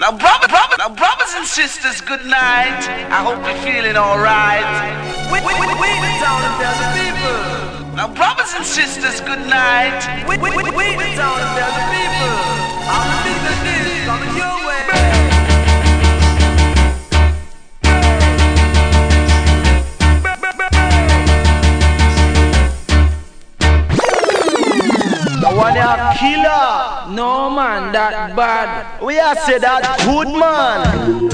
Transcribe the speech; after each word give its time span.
Now, 0.00 0.16
brother, 0.16 0.48
brother, 0.48 0.76
now, 0.78 0.88
brothers 0.88 1.34
and 1.36 1.46
sisters, 1.46 2.00
good 2.00 2.24
night. 2.24 2.80
I 3.12 3.20
hope 3.20 3.36
you're 3.44 3.60
feeling 3.60 3.98
alright. 3.98 4.64
We, 5.28 5.44
we, 5.44 5.52
we, 5.60 5.68
we 5.76 5.90
the 6.00 6.12
town 6.24 6.40
and 6.40 6.56
tell 6.56 6.72
the 6.80 6.88
people. 6.96 7.36
Now, 8.00 8.08
brothers 8.08 8.48
and 8.56 8.64
sisters, 8.64 9.20
good 9.20 9.44
night. 9.44 10.00
We, 10.26 10.38
we, 10.38 10.56
we, 10.56 10.64
we 10.72 10.96
the 10.96 11.12
town 11.20 11.36
and 11.36 11.52
tell 11.52 11.72
the 11.76 11.84
people. 11.92 12.32
All 12.88 13.04
the 13.12 13.18
business 13.28 13.60
is 13.76 14.00
coming 14.08 14.32
your 14.40 14.56
way. 14.64 14.80
one 25.60 25.76
a 25.76 26.14
killer. 26.16 26.99
No 27.10 27.50
man, 27.50 27.92
that 27.92 28.36
bad. 28.36 29.02
We 29.02 29.18
are 29.18 29.34
say 29.34 29.58
that 29.58 29.98
good 30.06 30.28
man. 30.30 31.26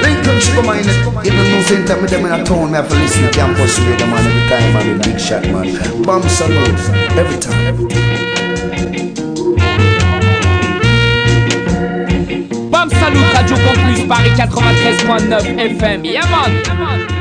Lincoln 0.00 0.40
Sugar 0.40 0.62
Mine, 0.62 0.86
even 1.26 1.50
no 1.50 1.62
same 1.62 1.84
time 1.84 2.00
with 2.02 2.10
them 2.10 2.24
in 2.26 2.32
a 2.32 2.44
town, 2.44 2.70
me 2.70 2.76
have 2.76 2.88
to 2.88 2.94
listen 2.94 3.24
to 3.24 3.30
campus 3.32 3.76
radio 3.80 4.06
man 4.06 4.24
every 4.24 4.48
time, 4.48 4.72
man, 4.72 4.98
the 4.98 5.04
big 5.04 5.18
shot 5.18 5.42
man. 5.42 6.02
Bomb 6.04 6.22
salute, 6.28 6.78
every 7.18 7.38
time. 7.40 7.66
Every 7.66 7.90
time. 7.90 8.20
Bam 12.70 12.88
Radio 12.88 13.46
Campus 13.48 14.06
Paris 14.06 15.02
93.9 15.02 15.78
FM. 15.78 16.04
Yeah 16.04 16.24
man. 16.30 17.19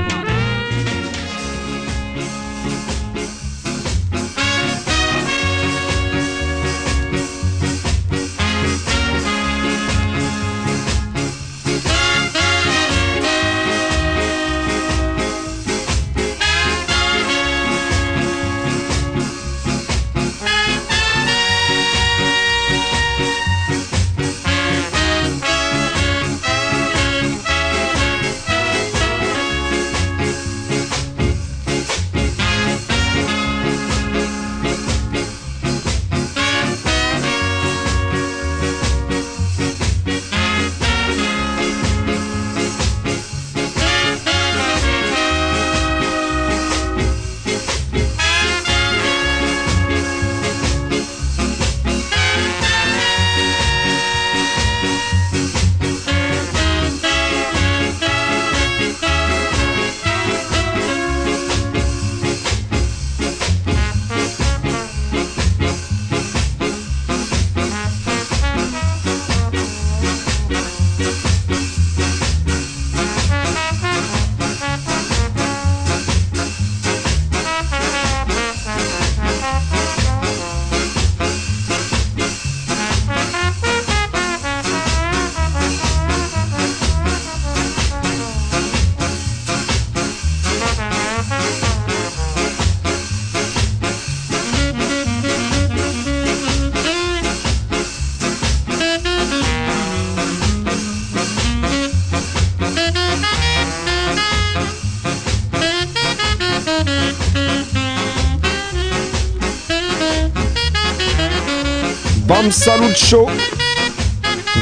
Salut 112.51 112.95
Show. 112.95 113.27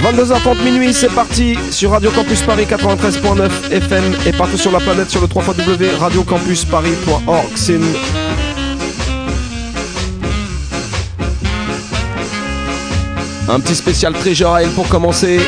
22h30 0.01 0.63
minuit, 0.63 0.93
c'est 0.93 1.13
parti 1.13 1.57
sur 1.69 1.91
Radio 1.91 2.09
Campus 2.11 2.41
Paris 2.43 2.65
93.9 2.65 3.49
FM 3.71 4.03
et 4.25 4.31
partout 4.31 4.55
sur 4.55 4.71
la 4.71 4.79
planète 4.79 5.09
sur 5.09 5.19
le 5.19 5.27
3 5.27 5.43
radiocampusparis.org. 5.99 7.49
C'est 7.55 7.77
Un 13.49 13.59
petit 13.59 13.75
spécial 13.75 14.13
Treasure 14.13 14.61
Isle 14.61 14.69
pour 14.69 14.87
commencer. 14.87 15.41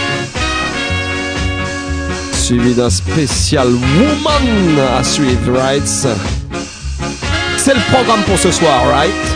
Suivi 2.33 2.73
d'un 2.73 2.89
spécial 2.89 3.69
Woman 3.69 4.77
à 4.99 5.05
suivre, 5.05 5.57
right? 5.57 5.87
C'est 5.87 7.73
le 7.73 7.93
programme 7.93 8.23
pour 8.23 8.37
ce 8.37 8.51
soir, 8.51 8.89
right? 8.91 9.28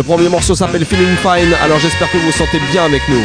Le 0.00 0.04
premier 0.04 0.30
morceau 0.30 0.54
s'appelle 0.54 0.86
Feeling 0.86 1.14
Fine, 1.16 1.54
alors 1.62 1.78
j'espère 1.78 2.10
que 2.10 2.16
vous 2.16 2.24
vous 2.24 2.32
sentez 2.32 2.58
bien 2.72 2.86
avec 2.86 3.02
nous. 3.10 3.22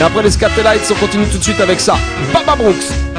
Et 0.00 0.02
après 0.02 0.24
les 0.24 0.32
Scatelites, 0.32 0.90
on 0.90 0.94
continue 0.94 1.26
tout 1.28 1.38
de 1.38 1.44
suite 1.44 1.60
avec 1.60 1.78
ça. 1.78 1.96
Baba 2.32 2.56
Brooks 2.56 3.13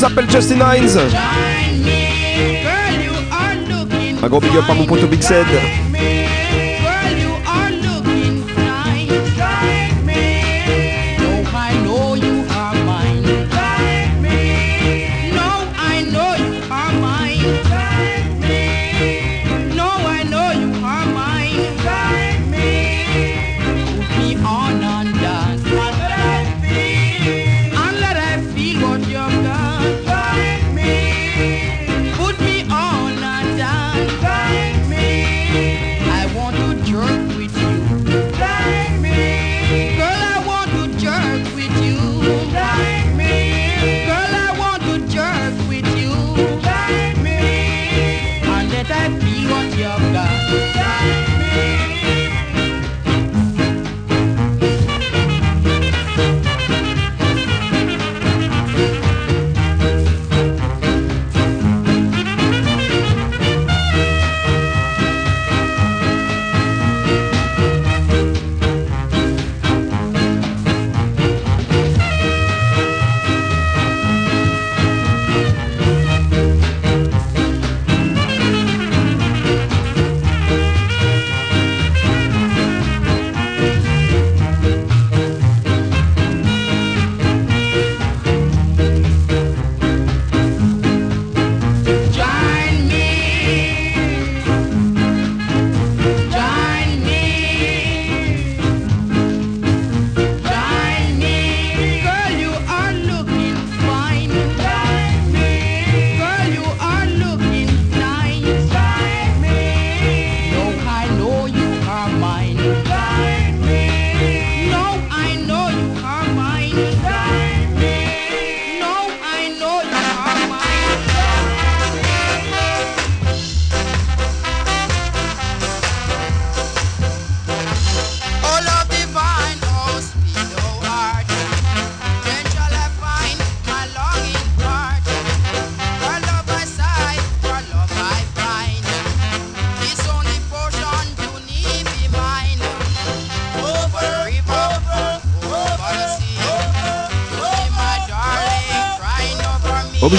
s'appelle 0.00 0.30
Justin 0.30 0.56
Hines. 0.56 0.98
Un 4.22 4.28
gros 4.28 4.40
big 4.40 4.56
up 4.56 4.64
à 4.66 4.72
mon 4.72 4.86
poteau 4.86 5.06
Big 5.06 5.20
Sed. 5.22 5.44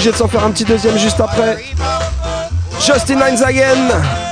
Obligé 0.02 0.14
de 0.14 0.16
s'en 0.16 0.26
faire 0.26 0.42
un 0.42 0.50
petit 0.50 0.64
deuxième 0.64 0.98
juste 0.98 1.20
après. 1.20 1.64
Justin 2.80 3.20
Hines 3.24 4.31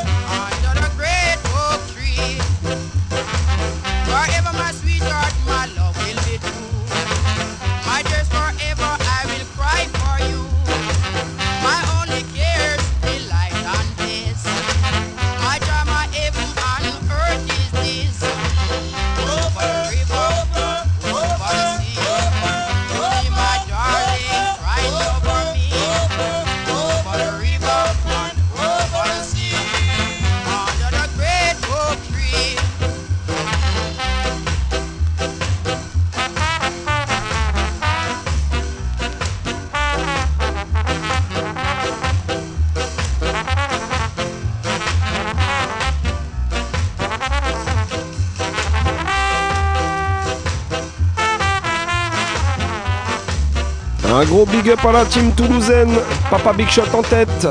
big 54.63 54.73
up 54.73 54.85
à 54.85 54.93
la 54.93 55.05
team 55.05 55.33
toulousaine. 55.33 55.93
Papa 56.31 56.53
Big 56.53 56.69
Shot 56.69 56.83
en 56.93 57.03
tête. 57.03 57.49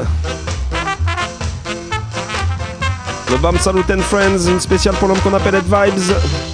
Le 3.31 3.37
BAM 3.37 3.57
Salut 3.57 3.83
and 3.91 4.01
Friends, 4.01 4.47
une 4.47 4.59
spéciale 4.59 4.95
pour 4.95 5.07
l'homme 5.07 5.19
qu'on 5.19 5.33
appelle 5.33 5.55
Ed 5.55 5.63
Vibes. 5.65 6.48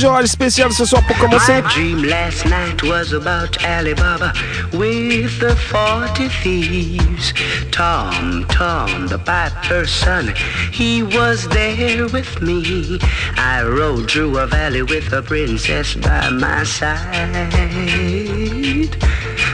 Joral 0.00 0.26
spécial 0.26 0.72
ce 0.72 0.86
soir 0.86 1.02
pour 1.06 1.18
commencer. 1.18 1.60
My 1.60 1.74
dream 1.74 2.02
last 2.04 2.46
night 2.46 2.82
was 2.82 3.12
about 3.12 3.62
Alibaba 3.62 4.32
with 4.72 5.38
the 5.40 5.54
40 5.54 6.26
thieves. 6.42 7.34
Tom, 7.70 8.46
Tom, 8.48 9.08
the 9.08 9.18
piper's 9.18 9.90
son, 9.90 10.32
he 10.72 11.02
was 11.02 11.46
there 11.48 12.06
with 12.08 12.40
me. 12.40 12.98
I 13.36 13.62
rode 13.62 14.10
through 14.10 14.38
a 14.38 14.46
valley 14.46 14.82
with 14.82 15.12
a 15.12 15.20
princess 15.20 15.94
by 15.96 16.30
my 16.30 16.64
side. 16.64 17.50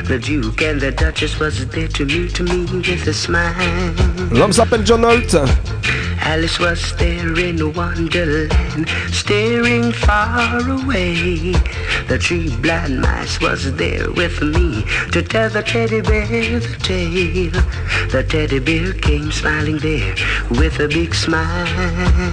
The 0.07 0.21
Duke 0.21 0.62
and 0.62 0.81
the 0.81 0.93
Duchess 0.93 1.41
was 1.41 1.67
there 1.67 1.88
to 1.88 2.05
meet 2.05 2.41
me 2.41 2.67
with 2.67 3.09
a 3.09 3.12
smile. 3.12 3.93
L'homme 4.31 4.53
s'appelle 4.53 4.85
John 4.85 5.03
Holt. 5.03 5.35
Alice 6.26 6.59
was 6.59 6.92
there 6.97 7.38
in 7.38 7.73
Wonderland, 7.73 8.88
staring 9.12 9.92
far 9.92 10.59
away. 10.68 11.52
The 12.09 12.18
three 12.18 12.50
blind 12.56 13.00
mice 13.00 13.40
was 13.40 13.73
there 13.76 14.11
with 14.11 14.42
me 14.42 14.85
to 15.12 15.23
tell 15.23 15.49
the 15.49 15.62
teddy 15.62 16.00
bear 16.00 16.26
the 16.59 16.76
tale. 16.83 17.62
The 18.11 18.25
teddy 18.28 18.59
bear 18.59 18.92
came 18.95 19.30
smiling 19.30 19.78
there 19.78 20.16
with 20.50 20.80
a 20.80 20.88
big 20.88 21.14
smile. 21.14 21.66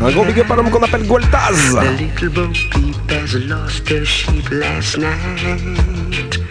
Un 0.01 0.11
gros 0.11 0.25
big 0.25 0.39
up 0.39 0.49
à 0.49 0.55
l'homme 0.55 0.71
qu'on 0.71 0.83
appelle 0.83 1.05
Gueltaz. 1.05 1.73
The 1.73 1.91
little 2.01 2.29
bo 2.29 2.47
peep 2.71 3.11
has 3.11 3.35
lost 3.45 3.87
her 3.89 4.03
sheep 4.05 4.49
last 4.49 4.97
night. 4.97 6.42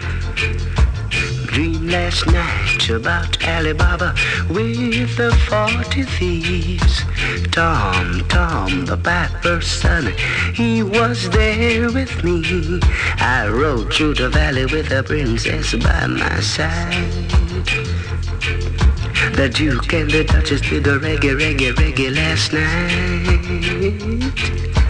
Last 1.93 2.25
night 2.25 2.89
about 2.89 3.37
Alibaba 3.47 4.15
with 4.49 5.15
the 5.15 5.31
forty 5.47 6.01
thieves. 6.01 7.03
Tom, 7.51 8.27
Tom, 8.29 8.85
the 8.85 8.97
piper's 8.97 9.67
son, 9.67 10.11
he 10.55 10.81
was 10.81 11.29
there 11.29 11.91
with 11.91 12.23
me. 12.23 12.79
I 13.19 13.47
rode 13.47 13.93
through 13.93 14.15
the 14.15 14.29
valley 14.29 14.65
with 14.65 14.91
a 14.91 15.03
princess 15.03 15.75
by 15.75 16.07
my 16.07 16.39
side. 16.39 17.29
The 19.35 19.49
Duke 19.53 19.93
and 19.93 20.09
the 20.09 20.23
Duchess 20.23 20.61
did 20.61 20.85
the 20.85 20.97
reggae, 20.97 21.35
reggae, 21.37 21.75
reggae 21.75 22.09
last 22.15 22.53
night. 22.53 24.82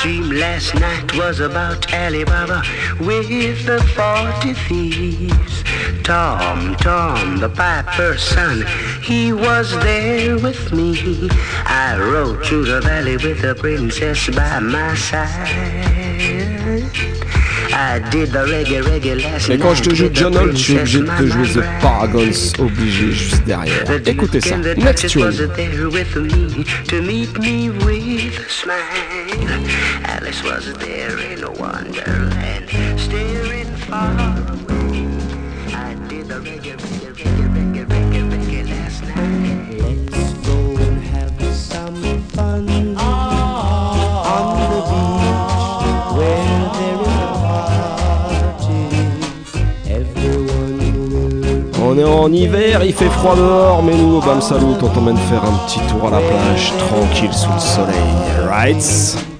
Dream 0.00 0.30
last 0.30 0.74
night 0.74 1.14
was 1.16 1.40
about 1.40 1.92
Alibaba 1.92 2.62
with 3.00 3.66
the 3.66 3.80
forty 3.94 4.54
thieves. 4.54 5.64
Tom, 6.02 6.74
Tom, 6.76 7.38
the 7.38 7.48
piper's 7.48 8.22
son, 8.22 8.64
he 9.02 9.32
was 9.32 9.72
there 9.80 10.36
with 10.38 10.72
me. 10.72 11.28
I 11.64 11.96
rode 11.98 12.44
through 12.44 12.64
the 12.64 12.80
valley 12.80 13.16
with 13.16 13.42
the 13.42 13.54
princess 13.54 14.28
by 14.30 14.58
my 14.58 14.94
side. 14.94 16.01
Et 19.50 19.58
quand 19.58 19.74
je 19.74 19.82
te 19.82 19.94
joue 19.94 20.08
John 20.12 20.36
Holt, 20.36 20.56
je 20.56 20.62
suis 20.62 20.76
obligé 20.76 21.00
de 21.00 21.06
te 21.06 21.26
jouer 21.26 21.48
The. 21.48 21.80
Paragons, 21.80 22.30
obligé, 22.58 23.12
juste 23.12 23.44
derrière. 23.44 23.84
Écoutez 24.06 24.40
ça. 24.40 24.56
Next 24.56 25.08
tune. 25.08 25.30
Alice 30.04 30.42
was 30.44 30.72
there 30.78 31.18
in 31.18 31.42
a 31.42 31.50
wonderland, 31.50 32.68
staring 32.96 33.66
far 33.88 34.51
On 51.94 51.98
est 51.98 52.04
en 52.04 52.32
hiver, 52.32 52.82
il 52.82 52.94
fait 52.94 53.10
froid 53.10 53.36
dehors, 53.36 53.82
mais 53.82 53.94
nous, 53.94 54.16
au 54.16 54.20
Bam 54.22 54.40
Salut, 54.40 54.64
on 54.80 54.88
t'emmène 54.88 55.18
faire 55.28 55.44
un 55.44 55.52
petit 55.66 55.78
tour 55.90 56.08
à 56.08 56.10
la 56.12 56.20
plage, 56.20 56.72
tranquille 56.78 57.34
sous 57.34 57.52
le 57.52 57.60
soleil. 57.60 58.48
Right? 58.48 59.31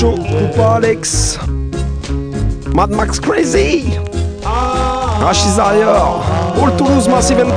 Coupa 0.00 0.74
Alex, 0.76 1.38
Mad 2.74 2.90
Max 2.90 3.18
Crazy, 3.18 3.84
Rachid 4.42 5.56
Zarior, 5.56 6.20
All 6.58 6.76
Toulouse 6.76 7.08
Massive 7.08 7.38
and 7.38 7.50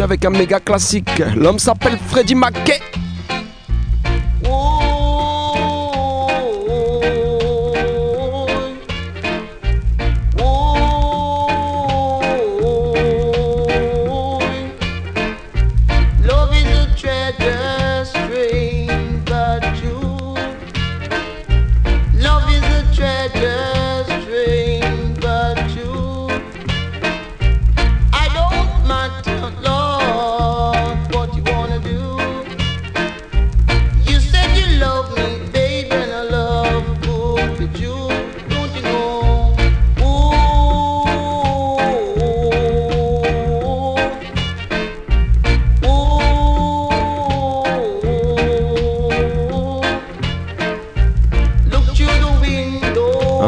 avec 0.00 0.24
un 0.24 0.30
méga 0.30 0.60
classique. 0.60 1.22
L'homme 1.36 1.58
s'appelle 1.58 1.98
Freddie 2.08 2.34
McKay. 2.34 2.80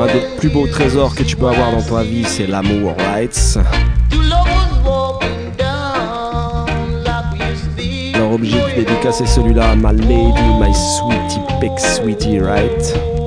un 0.05 0.13
des 0.13 0.37
plus 0.39 0.51
beaux 0.51 0.67
trésors 0.67 1.15
que 1.15 1.23
tu 1.23 1.37
peux 1.37 1.47
avoir 1.47 1.73
dans 1.73 1.83
ta 1.83 2.03
vie, 2.03 2.25
c'est 2.25 2.47
l'amour, 2.47 2.95
right? 2.99 3.59
Leur 8.15 8.33
objectif 8.33 8.75
dédicace 8.77 9.19
c'est 9.19 9.27
celui-là, 9.27 9.75
My 9.77 9.93
Lady, 9.93 10.43
My 10.61 10.75
Sweetie, 10.75 11.41
big 11.61 11.79
Sweetie, 11.79 12.41
right? 12.41 13.24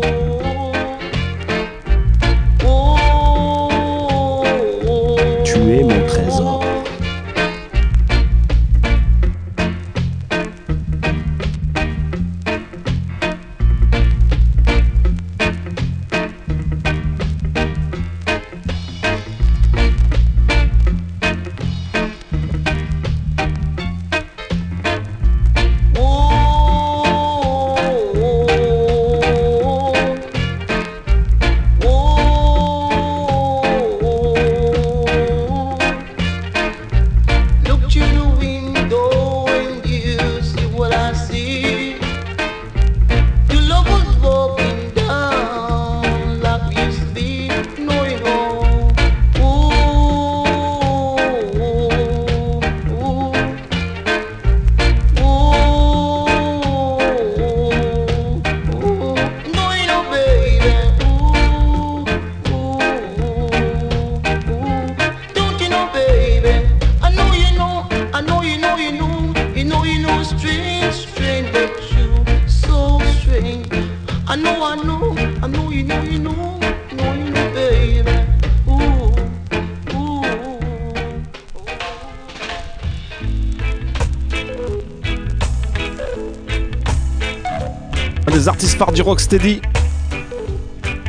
Steady. 89.27 89.59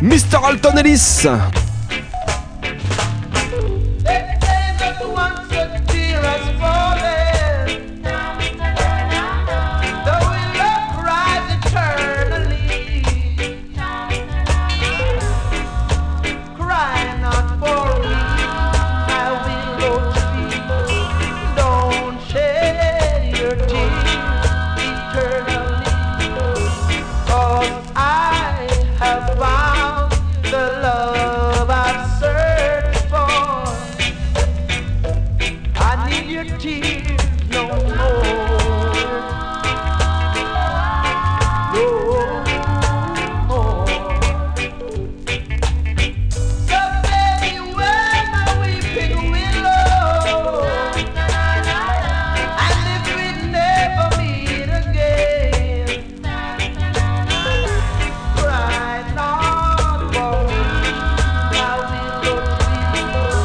Mr. 0.02 0.42
Alton 0.42 0.76
Ellis 0.78 1.24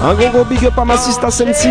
Un 0.03 0.15
gros 0.15 0.29
gros 0.31 0.43
big 0.43 0.65
up 0.65 0.77
à 0.77 0.83
ma 0.83 0.97
sister 0.97 1.31
Sensi. 1.31 1.69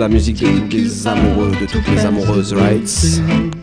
la 0.00 0.08
musique 0.08 0.40
de 0.40 0.60
tous 0.60 0.76
les 0.76 1.06
amoureux, 1.06 1.52
de 1.60 1.66
toutes 1.66 1.86
les 1.88 2.06
amoureuses, 2.06 2.54
right? 2.54 3.59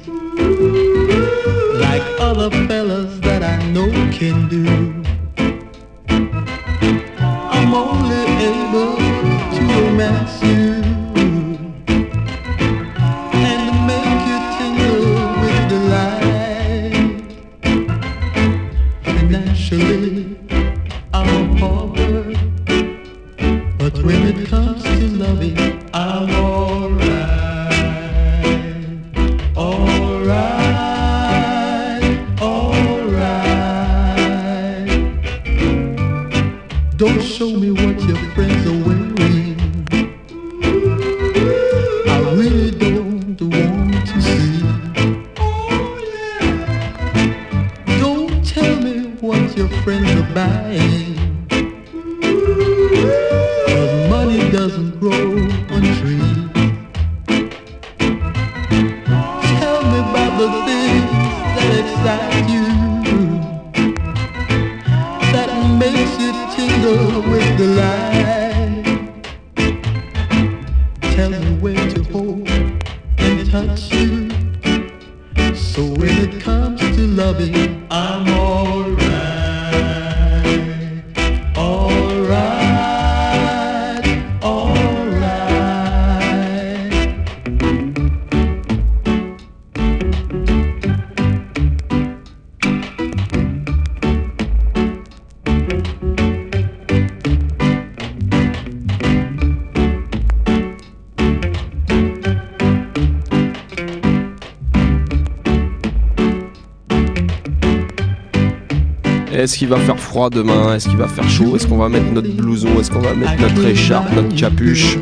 est-ce 109.47 109.59
qu'il 109.59 109.69
va 109.69 109.77
faire 109.77 109.97
froid 109.97 110.29
demain? 110.29 110.75
Est-ce 110.75 110.89
qu'il 110.89 110.97
va 110.97 111.07
faire 111.07 111.29
chaud? 111.29 111.55
Est-ce 111.55 111.65
qu'on 111.65 111.77
va 111.77 111.87
mettre 111.87 112.11
notre 112.11 112.29
blouson? 112.29 112.67
Est-ce 112.81 112.91
qu'on 112.91 112.99
va 112.99 113.13
mettre 113.13 113.39
notre 113.39 113.65
écharpe, 113.65 114.13
notre 114.13 114.35
capuche? 114.35 114.97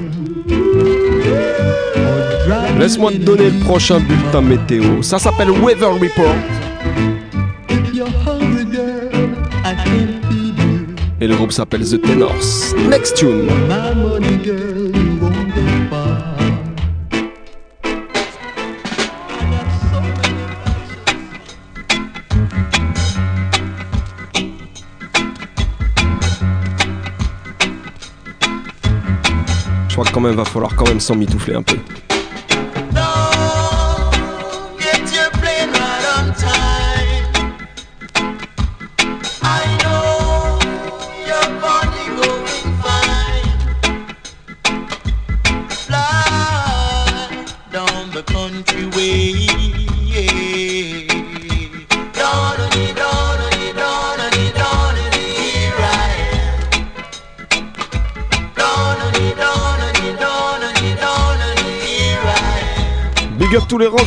Laisse-moi 2.77 3.13
te 3.13 3.17
donner 3.17 3.49
le 3.49 3.59
prochain 3.63 3.99
bulletin 3.99 4.41
météo. 4.41 5.01
Ça 5.01 5.17
s'appelle 5.17 5.49
Weather 5.49 5.91
Report. 5.93 6.35
Et 11.19 11.27
le 11.27 11.35
groupe 11.35 11.51
s'appelle 11.51 11.83
The 11.83 11.99
Tenors. 11.99 12.75
Next 12.87 13.15
tune. 13.15 13.47
quand 30.15 30.21
même, 30.21 30.35
va 30.35 30.45
falloir 30.45 30.73
quand 30.77 30.87
même 30.87 31.01
s'en 31.01 31.13
mitoufler 31.13 31.55
un 31.55 31.61
peu. 31.61 31.75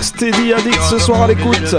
Steady 0.00 0.52
Addict 0.52 0.80
ce 0.90 0.98
soir 0.98 1.22
à 1.22 1.28
l'écoute. 1.28 1.74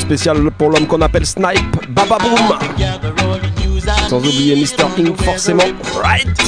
Spécial 0.00 0.50
pour 0.58 0.70
l'homme 0.70 0.86
qu'on 0.86 1.00
appelle 1.00 1.26
Snipe, 1.26 1.88
Baba 1.90 2.18
Boom. 2.18 2.58
Sans 4.08 4.18
oublier 4.18 4.56
Mr. 4.56 4.84
Ink 4.98 5.20
forcément. 5.22 5.64
Right 6.02 6.43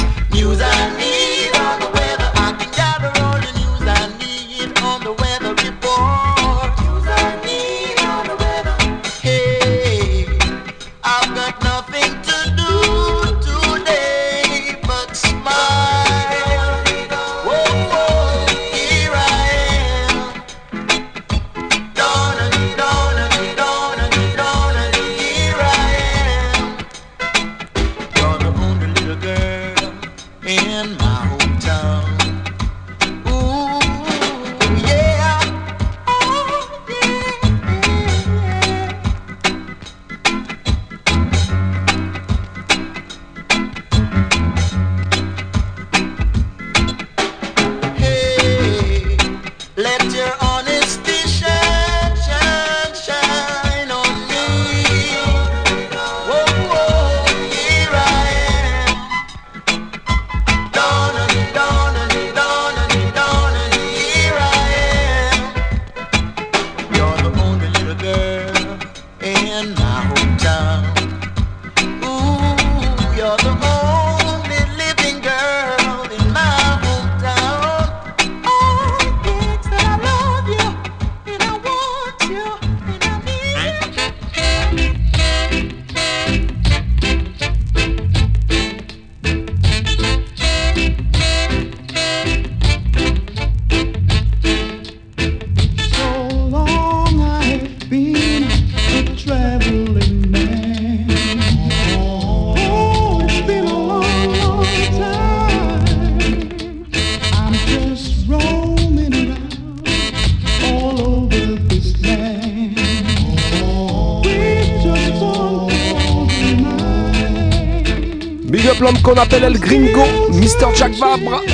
我。 120.99 121.46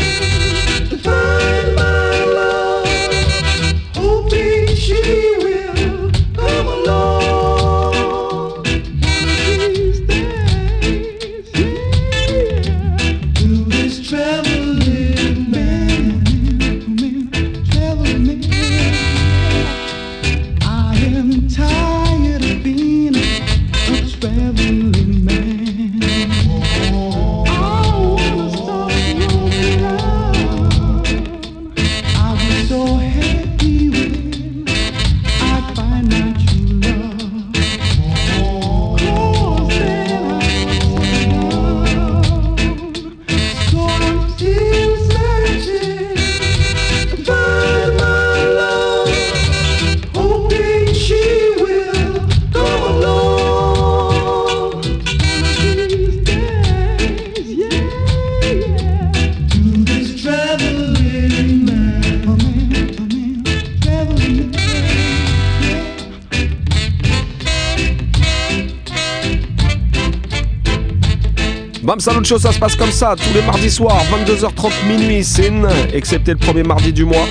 Bam 71.83 71.99
Show, 72.01 72.38
ça 72.38 72.53
se 72.53 72.61
passe 72.61 72.77
comme 72.77 72.92
ça, 72.92 73.16
tous 73.16 73.35
les 73.35 73.42
mardis 73.42 73.71
soirs, 73.71 74.05
22h30 74.12 74.71
minuit, 74.87 75.25
sin, 75.25 75.64
excepté 75.92 76.31
le 76.31 76.38
premier 76.38 76.62
mardi 76.62 76.92
du 76.92 77.05
mois. 77.05 77.27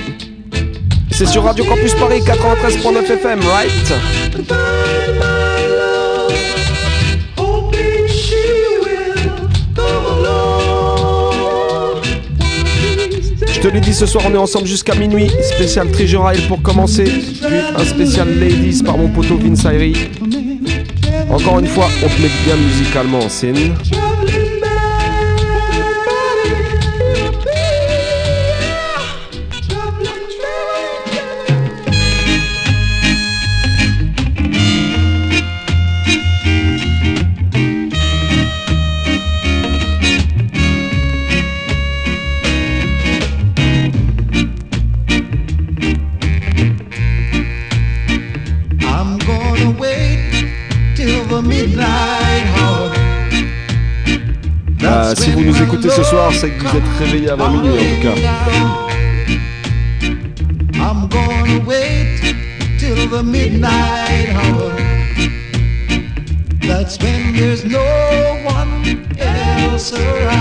C'est 1.09 1.25
sur 1.25 1.43
Radio 1.45 1.63
Campus 1.63 1.93
Paris 1.93 2.19
93.9 2.19 3.13
FM, 3.13 3.39
right? 3.39 3.93
Je 13.47 13.59
te 13.61 13.67
l'ai 13.69 13.79
dit, 13.79 13.93
ce 13.93 14.05
soir 14.05 14.25
on 14.27 14.33
est 14.33 14.37
ensemble 14.37 14.67
jusqu'à 14.67 14.95
minuit. 14.95 15.31
Spécial 15.55 15.89
Treasure 15.91 16.29
Isle 16.33 16.47
pour 16.49 16.61
commencer, 16.61 17.05
puis 17.05 17.41
un 17.77 17.85
spécial 17.85 18.27
Ladies 18.37 18.83
par 18.83 18.97
mon 18.97 19.07
poteau 19.07 19.37
Vince 19.37 19.65
Ayri. 19.65 20.09
Encore 21.29 21.59
une 21.59 21.67
fois, 21.67 21.87
on 22.03 22.07
te 22.07 22.21
met 22.21 22.31
bien 22.43 22.57
musicalement 22.57 23.19
en 23.19 23.29
scène. 23.29 23.75
C'est 56.41 56.49
que 56.49 56.63
vous 56.63 56.75
êtes 56.75 57.29
avant 57.29 57.51
minuit 57.51 57.69
en 57.69 57.75
tout 57.75 58.01
cas. 58.01 58.15
I'm 60.73 61.07
gonna 61.07 61.63
wait 61.67 62.35
till 62.79 63.07
the 63.07 63.21
midnight 63.21 64.29
hour. 64.33 64.71
That's 66.61 66.97
when 66.97 67.33
there's 67.33 67.63
no 67.63 67.85
one 68.43 69.05
else 69.19 69.93
around. 69.93 70.40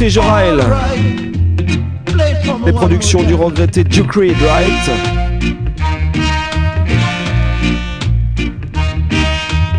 Treasure 0.00 0.24
Isle. 0.24 0.64
Les 2.64 2.72
productions 2.72 3.22
du 3.22 3.34
regretté 3.34 3.84
Duke 3.84 4.12
Reed, 4.14 4.34
right 4.48 4.90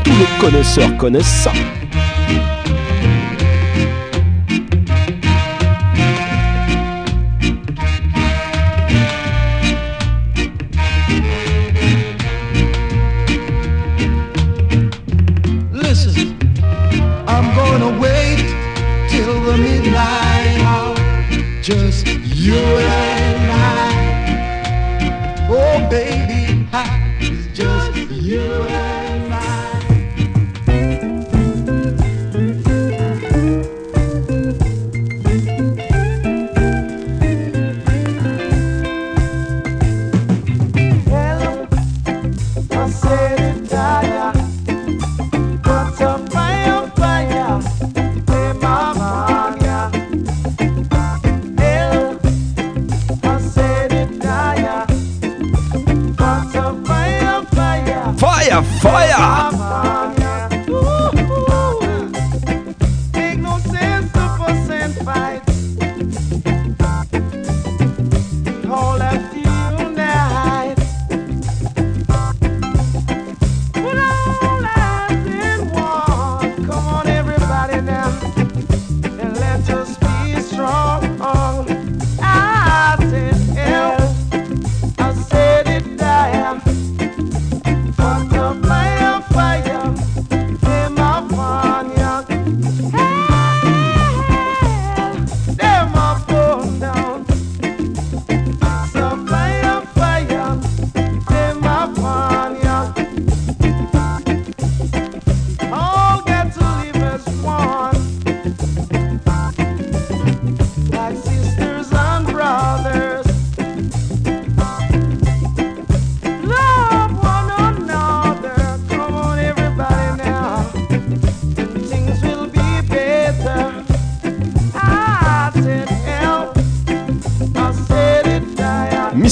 Tous 0.03 0.11
les 0.11 0.39
connaisseurs 0.39 0.95
connaissent 0.97 1.25
ça. 1.25 1.51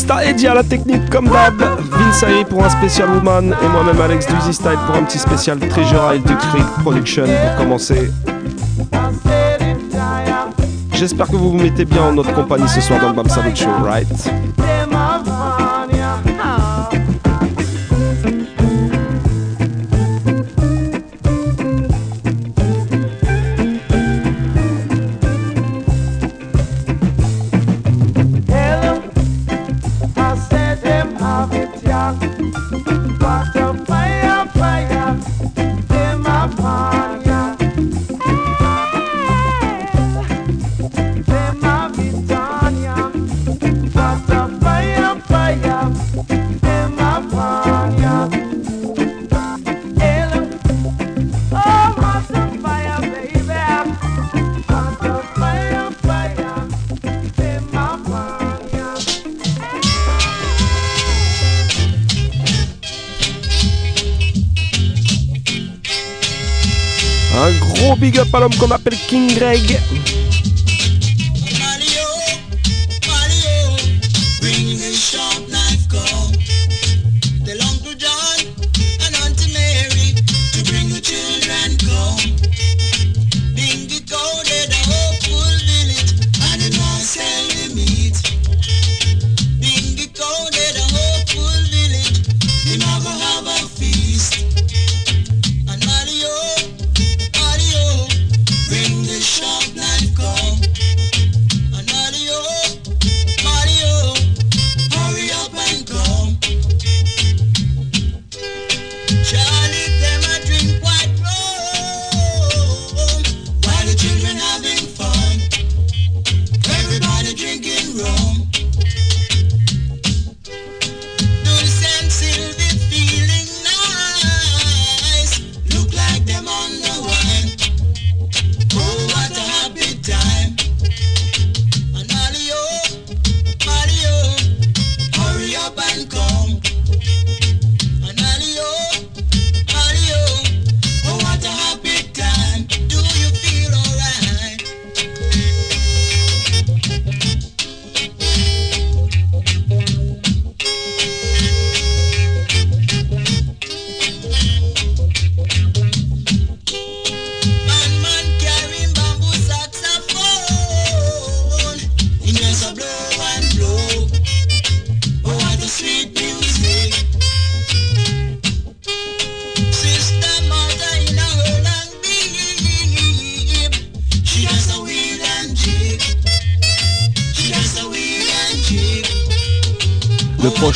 Sista 0.09 0.25
et 0.25 0.47
à 0.47 0.53
la 0.55 0.63
technique 0.63 1.07
comme 1.11 1.27
d'hab. 1.27 1.61
Vinsaï 1.91 2.43
pour 2.45 2.63
un 2.65 2.69
spécial 2.69 3.09
Woman 3.09 3.55
et 3.61 3.67
moi-même 3.67 4.01
Alex 4.01 4.25
Duzy 4.25 4.53
Style 4.53 4.77
pour 4.87 4.95
un 4.95 5.03
petit 5.03 5.19
spécial 5.19 5.59
Treasure 5.59 6.15
Isle 6.15 6.23
Creek 6.23 6.65
Production 6.81 7.25
pour 7.25 7.55
commencer. 7.57 8.09
J'espère 10.93 11.27
que 11.27 11.35
vous 11.35 11.51
vous 11.51 11.59
mettez 11.59 11.85
bien 11.85 12.01
en 12.01 12.13
notre 12.13 12.33
compagnie 12.33 12.67
ce 12.67 12.81
soir 12.81 12.99
dans 12.99 13.09
le 13.09 13.13
Bam 13.13 13.29
Salut 13.29 13.55
Show, 13.55 13.69
right? 13.83 14.07
Big 68.49 68.63
up 68.63 68.63
à 68.63 68.67
l'homme 68.69 68.69
qu'on 68.69 68.71
appelle 68.71 68.97
King 69.07 70.48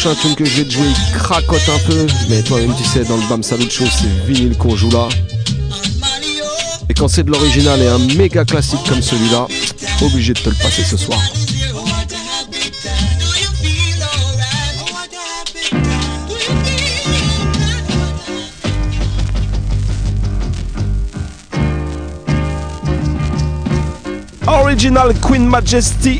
prochain 0.03 0.21
tune 0.21 0.35
que 0.35 0.43
je 0.43 0.57
vais 0.57 0.65
te 0.65 0.73
jouer, 0.73 0.91
cracote 1.13 1.61
un 1.69 1.79
peu. 1.87 2.05
Mais 2.29 2.41
toi-même, 2.41 2.73
tu 2.75 2.83
sais, 2.83 3.05
dans 3.05 3.15
le 3.15 3.25
Bam 3.29 3.41
Salut 3.41 3.69
Show, 3.69 3.85
c'est 3.85 4.27
vinyle 4.27 4.57
qu'on 4.57 4.75
joue 4.75 4.89
là. 4.89 5.07
Et 6.89 6.93
quand 6.93 7.07
c'est 7.07 7.23
de 7.23 7.31
l'original 7.31 7.81
et 7.81 7.87
un 7.87 7.99
méga 8.17 8.43
classique 8.43 8.81
comme 8.89 9.01
celui-là, 9.01 9.47
obligé 10.01 10.33
de 10.33 10.39
te 10.39 10.49
le 10.49 10.55
passer 10.55 10.83
ce 10.83 10.97
soir. 10.97 11.19
Original 24.47 25.13
Queen 25.21 25.47
Majesty 25.47 26.19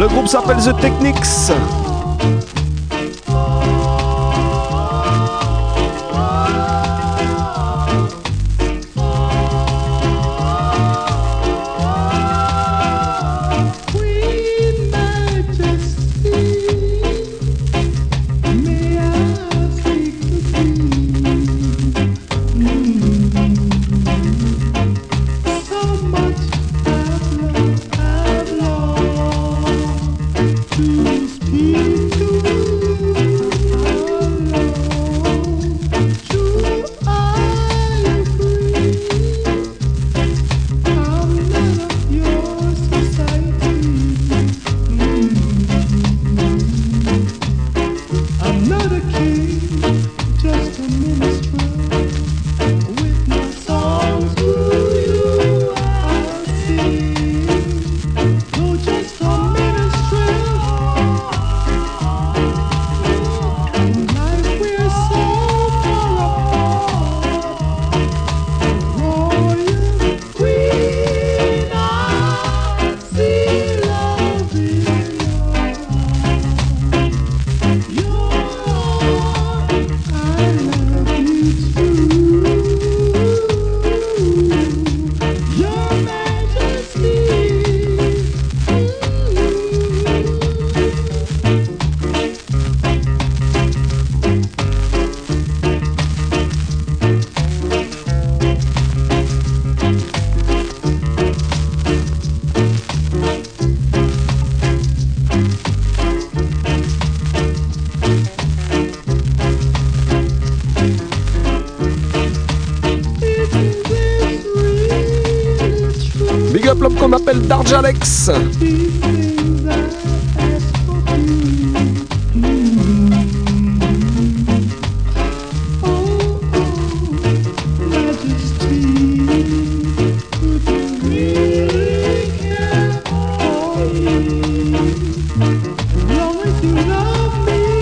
Le 0.00 0.08
groupe 0.08 0.28
s'appelle 0.28 0.56
The 0.56 0.74
Technics. 0.80 1.52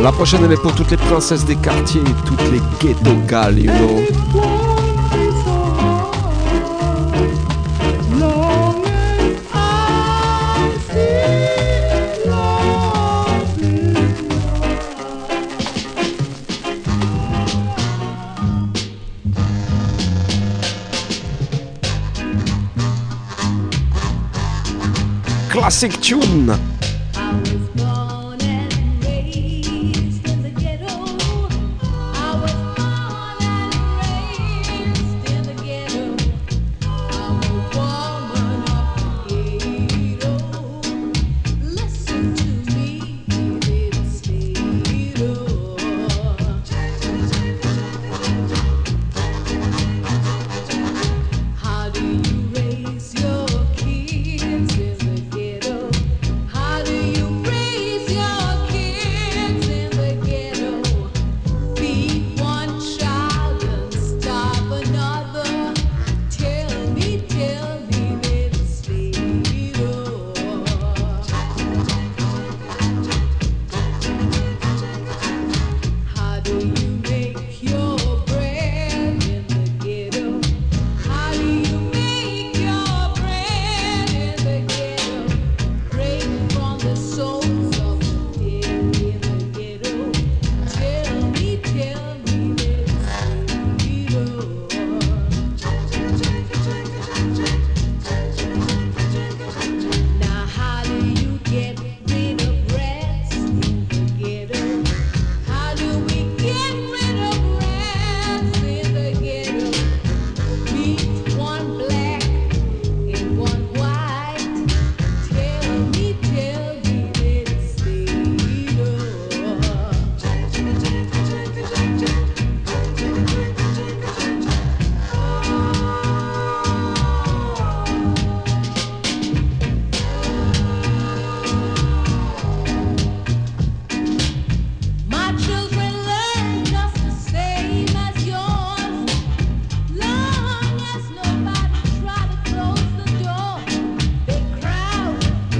La 0.00 0.12
prochaine, 0.12 0.40
elle 0.44 0.52
est 0.52 0.56
pour 0.56 0.74
toutes 0.74 0.90
les 0.90 0.96
princesses 0.98 1.44
des 1.46 1.56
quartiers, 1.56 2.02
toutes 2.26 2.40
les 2.52 2.60
ghetto 2.80 3.10
you 3.56 3.70
know. 3.70 4.17
Classic 25.68 26.00
tune. 26.00 26.77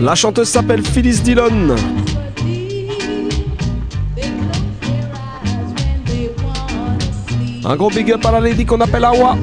La 0.09 0.15
chanteuse 0.15 0.49
s'appelle 0.49 0.83
Phyllis 0.83 1.21
Dillon. 1.21 1.77
Un 7.63 7.77
gros 7.77 7.91
big 7.91 8.11
up 8.13 8.25
à 8.25 8.33
la 8.33 8.41
lady 8.41 8.65
qu'on 8.65 8.81
appelle 8.81 9.05
Awa. 9.05 9.37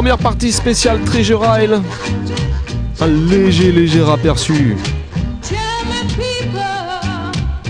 Première 0.00 0.16
partie 0.16 0.50
spéciale 0.50 0.98
Treasure 1.04 1.44
Isle. 1.60 1.82
Un 3.02 3.06
léger, 3.06 3.70
léger 3.70 4.02
aperçu. 4.10 4.74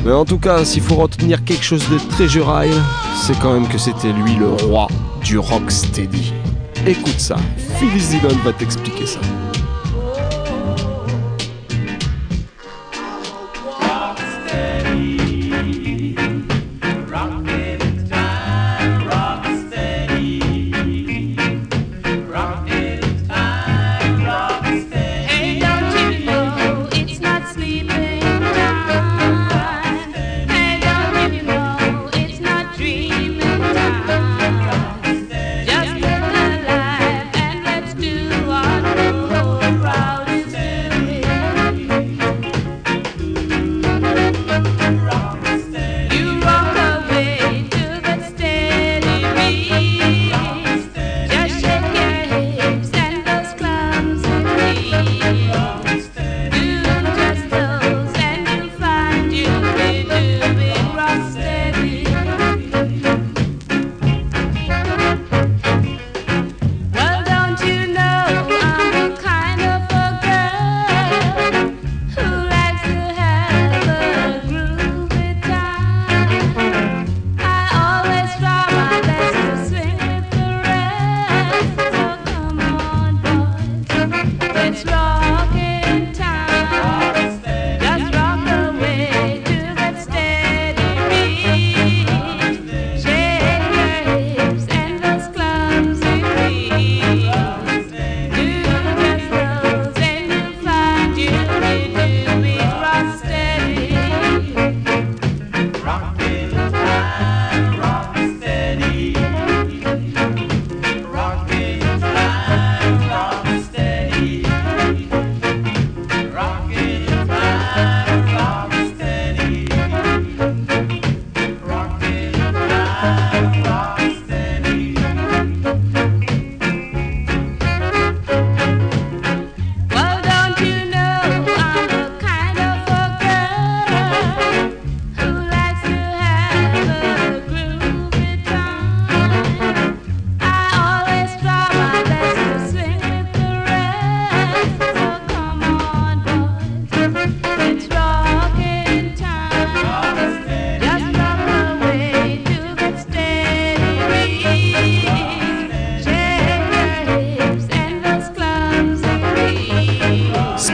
Mais 0.05 0.13
en 0.13 0.25
tout 0.25 0.39
cas, 0.39 0.65
s'il 0.65 0.83
faut 0.83 0.95
retenir 0.95 1.43
quelque 1.43 1.65
chose 1.65 1.83
de 1.91 1.99
Treasure 2.15 2.49
Isle, 2.67 2.81
c'est 3.21 3.37
quand 3.41 3.55
même 3.55 3.67
que 3.67 3.79
c'était 3.79 4.13
lui 4.13 4.37
le 4.37 4.47
roi 4.47 4.87
du 5.25 5.39
rocksteady. 5.39 6.33
Écoute 6.87 7.19
ça, 7.19 7.35
Phyllis 7.81 8.07
Dillon 8.11 8.37
va 8.45 8.53
t'expliquer 8.53 9.07
ça. 9.07 9.19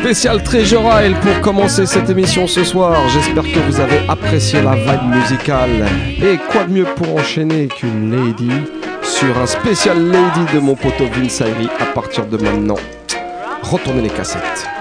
Spécial 0.06 0.40
Treasure 0.40 0.84
Isle 1.02 1.16
pour 1.16 1.40
commencer 1.40 1.84
cette 1.84 2.08
émission 2.08 2.46
ce 2.46 2.62
soir. 2.62 2.96
J'espère 3.08 3.42
que 3.42 3.58
vous 3.58 3.80
avez 3.80 4.08
apprécié 4.08 4.62
la 4.62 4.76
vibe 4.76 5.16
musicale. 5.16 5.84
Et 6.22 6.38
quoi 6.48 6.62
de 6.62 6.72
mieux 6.72 6.84
pour 6.84 7.16
enchaîner 7.16 7.66
qu'une 7.66 8.12
lady 8.12 8.52
sur 9.02 9.36
un 9.36 9.46
spécial 9.46 9.98
lady 9.98 10.54
de 10.54 10.60
mon 10.60 10.76
poteau 10.76 11.06
Vince 11.12 11.40
à 11.42 11.86
partir 11.86 12.24
de 12.26 12.36
maintenant. 12.36 12.78
Retournez 13.64 14.02
les 14.02 14.10
cassettes. 14.10 14.75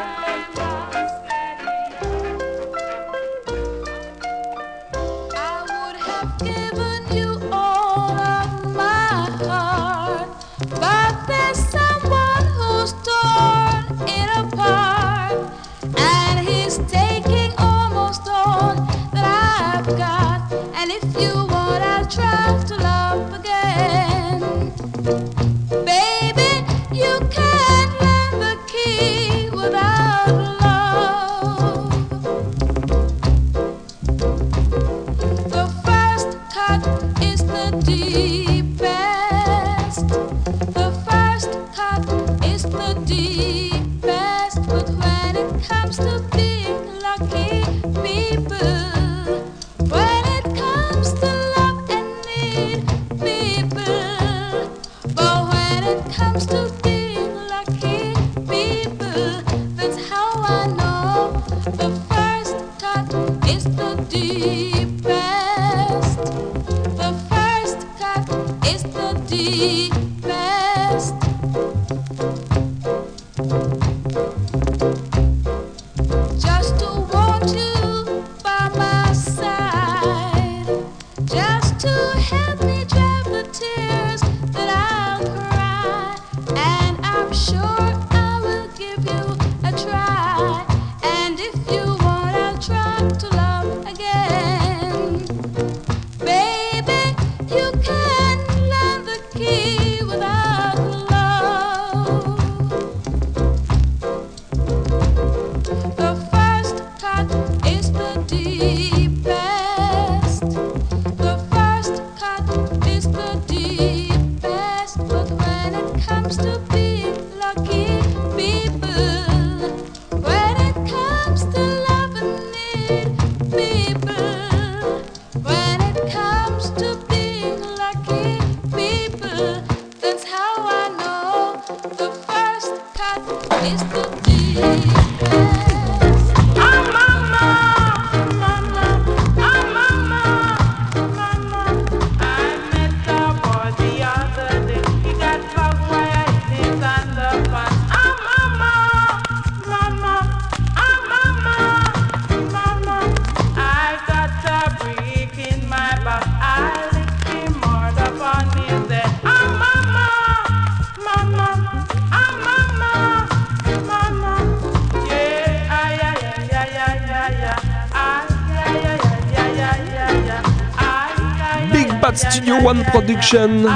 One 172.15 172.85
Production. 172.85 173.67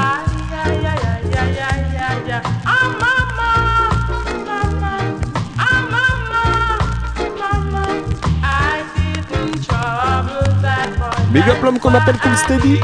Big 11.33 11.49
up 11.49 11.61
l'homme 11.61 11.79
qu'on 11.79 11.93
appelle 11.93 12.17
Cool 12.19 12.37
Steady. 12.37 12.79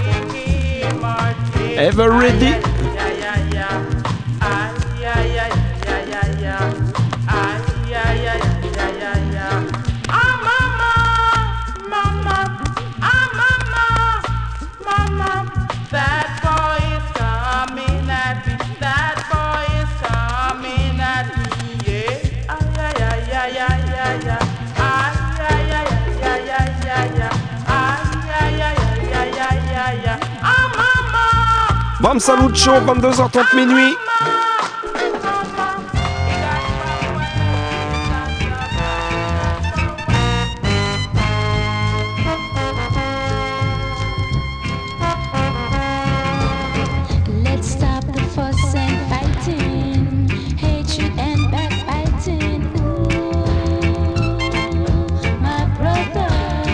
Ever 1.77 2.09
ready? 2.09 2.74
Bam 32.15 32.21
Salut 32.21 32.55
Show, 32.55 32.71
22h30 32.71 33.55
minuit. 33.57 33.93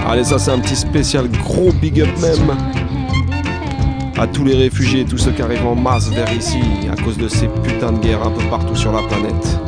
Allez, 0.08 0.24
ça 0.24 0.38
c'est 0.38 0.52
un 0.52 0.60
petit 0.60 0.76
spécial 0.76 1.28
gros 1.30 1.72
big 1.72 2.00
up 2.02 2.10
même 2.22 2.81
à 4.22 4.28
tous 4.28 4.44
les 4.44 4.56
réfugiés 4.56 5.04
tous 5.04 5.18
ceux 5.18 5.32
qui 5.32 5.42
arrivent 5.42 5.66
en 5.66 5.74
masse 5.74 6.10
vers 6.10 6.32
ici 6.32 6.62
à 6.92 7.02
cause 7.02 7.18
de 7.18 7.28
ces 7.28 7.48
putains 7.48 7.92
de 7.92 7.98
guerres 7.98 8.22
un 8.22 8.30
peu 8.30 8.44
partout 8.52 8.76
sur 8.76 8.92
la 8.92 9.02
planète. 9.08 9.60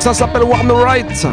Ça 0.00 0.12
s'appelle 0.12 0.42
Warner 0.42 0.74
Right. 0.74 1.26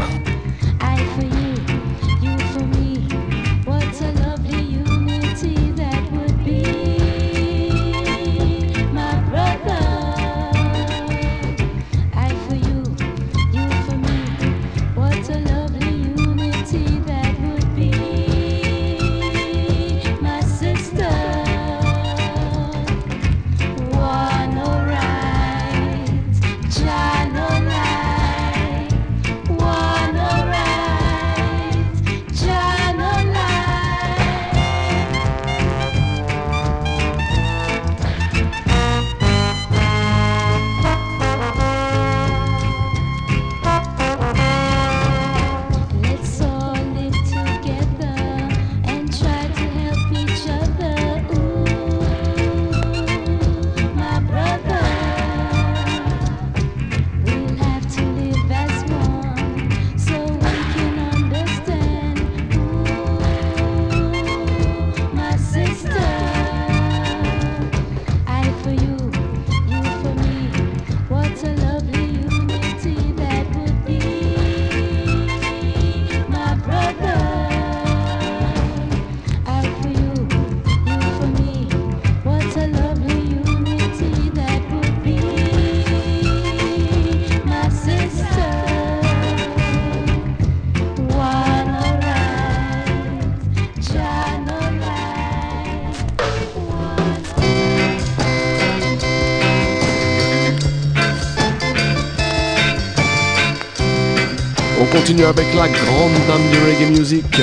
Continue 105.05 105.25
avec 105.25 105.53
la 105.53 105.67
grande 105.67 106.13
dame 106.29 106.49
du 106.49 106.57
reggae 106.59 106.97
music, 106.97 107.41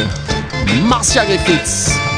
Marcia 0.88 1.26
Griffiths. 1.26 2.09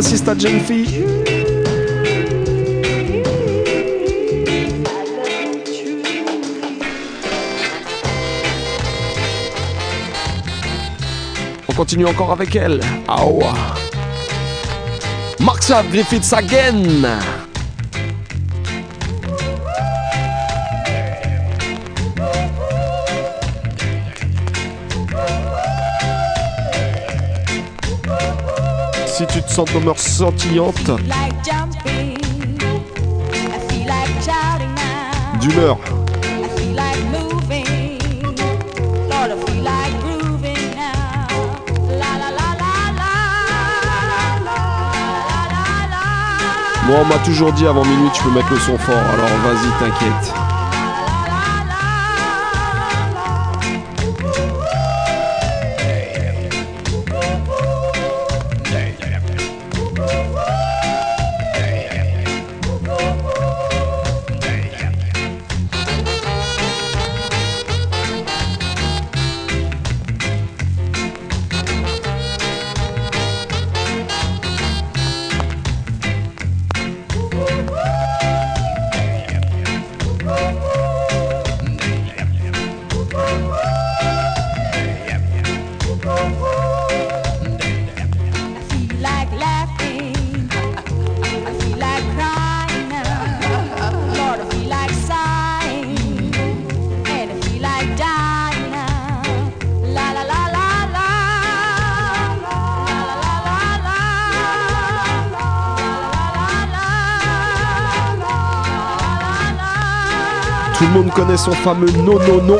Assiste 0.00 0.28
à 0.28 0.38
jeune 0.38 0.60
fille. 0.60 1.04
On 11.68 11.72
continue 11.74 12.06
encore 12.06 12.32
avec 12.32 12.56
elle. 12.56 12.80
Awa. 13.08 13.52
Mark 15.38 15.62
Griffiths 15.92 16.32
again. 16.32 17.39
Sens 29.50 29.72
demeure 29.74 29.98
scintillante 29.98 30.90
d'humeur. 35.40 35.78
Moi, 46.86 46.98
on 47.00 47.04
m'a 47.04 47.18
toujours 47.24 47.52
dit 47.52 47.66
avant 47.66 47.84
minuit, 47.84 48.08
tu 48.14 48.22
peux 48.22 48.30
mettre 48.30 48.50
le 48.50 48.58
son 48.58 48.78
fort, 48.78 48.94
alors 48.94 49.28
vas-y, 49.44 49.68
t'inquiète. 49.78 50.59
Son 111.40 111.52
fameux 111.52 111.90
non 111.92 112.18
non 112.18 112.42
non. 112.42 112.58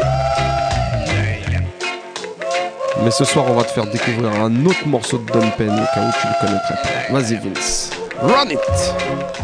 Mais 3.04 3.10
ce 3.10 3.24
soir, 3.24 3.44
on 3.48 3.54
va 3.54 3.64
te 3.64 3.70
faire 3.70 3.86
découvrir 3.86 4.30
un 4.42 4.66
autre 4.66 4.86
morceau 4.86 5.18
de 5.18 5.30
Don 5.32 5.50
Penn 5.56 5.70
au 5.70 5.94
cas 5.94 6.00
où 6.00 6.12
tu 6.20 6.26
le 6.26 6.46
connaîtrais 6.46 6.74
pas. 6.82 7.12
Vas-y 7.12 7.36
Vince, 7.36 7.90
run 8.22 8.50
it! 8.50 9.39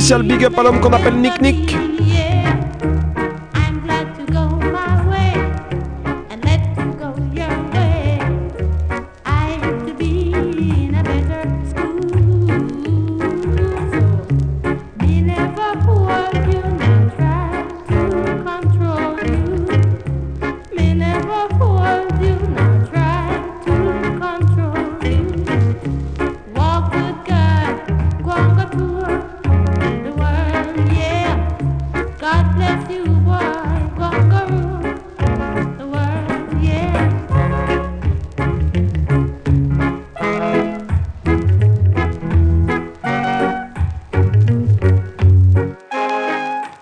Spécial 0.00 0.22
big 0.22 0.42
up 0.46 0.58
à 0.58 0.62
l'homme 0.62 0.80
qu'on 0.80 0.94
appelle 0.94 1.14
Nick 1.14 1.42
Nick. 1.42 1.89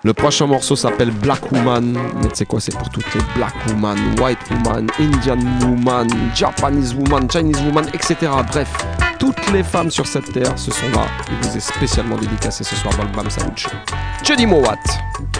Le 0.09 0.15
prochain 0.15 0.47
morceau 0.47 0.75
s'appelle 0.75 1.11
Black 1.11 1.53
Woman, 1.53 1.93
mais 1.93 2.29
tu 2.29 2.37
sais 2.37 2.47
quoi, 2.47 2.63
c'est 2.63 2.75
pour 2.75 2.89
toutes 2.89 3.15
les 3.15 3.21
Black 3.37 3.53
Woman, 3.67 3.99
White 4.19 4.39
Woman, 4.51 4.87
Indian 4.99 5.39
Woman, 5.61 6.09
Japanese 6.35 6.95
Woman, 6.95 7.29
Chinese 7.31 7.61
Woman, 7.61 7.85
etc. 7.93 8.33
Bref, 8.51 8.73
toutes 9.19 9.53
les 9.53 9.63
femmes 9.63 9.91
sur 9.91 10.07
cette 10.07 10.33
terre, 10.33 10.59
ce 10.59 10.71
sont 10.71 10.89
là. 10.95 11.05
Il 11.29 11.47
vous 11.47 11.59
est 11.59 11.61
spécialement 11.61 12.17
dédicacé 12.17 12.65
ce 12.65 12.75
soir 12.75 12.97
dans 12.97 13.05
le 13.05 13.11
Bam 13.11 13.29
Salut 13.29 13.53
Show. 13.55 13.69
Jenny 14.25 14.47
Mowat. 14.47 14.79
Black 15.21 15.38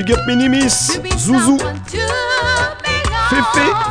Big 0.00 0.14
up 0.14 0.26
Minimis, 0.26 0.98
Zouzou, 1.18 1.58
Fefe. 3.28 3.89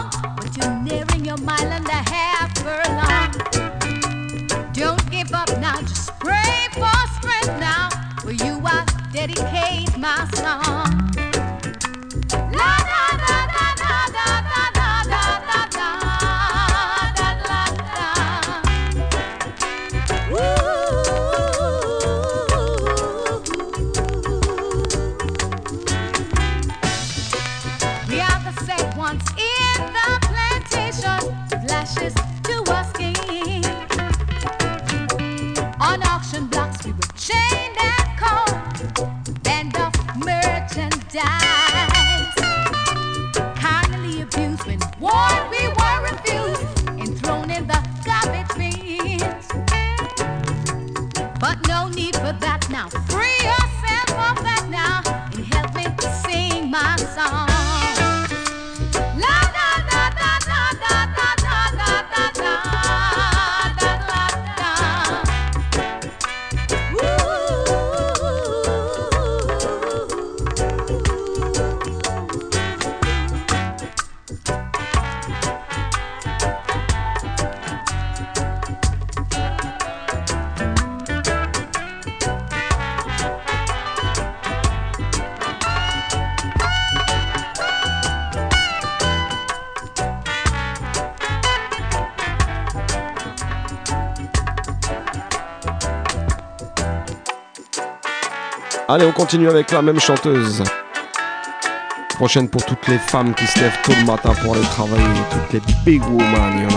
Allez, 98.92 99.06
on 99.06 99.12
continue 99.12 99.48
avec 99.48 99.70
la 99.70 99.84
même 99.84 100.00
chanteuse. 100.00 100.64
Prochaine 102.16 102.50
pour 102.50 102.66
toutes 102.66 102.88
les 102.88 102.98
femmes 102.98 103.36
qui 103.36 103.46
se 103.46 103.60
lèvent 103.60 103.80
tôt 103.84 103.92
le 103.96 104.04
matin 104.04 104.34
pour 104.42 104.56
aller 104.56 104.64
travailler. 104.64 105.06
Toutes 105.30 105.54
les 105.54 105.62
big 105.86 106.02
women. 106.08 106.68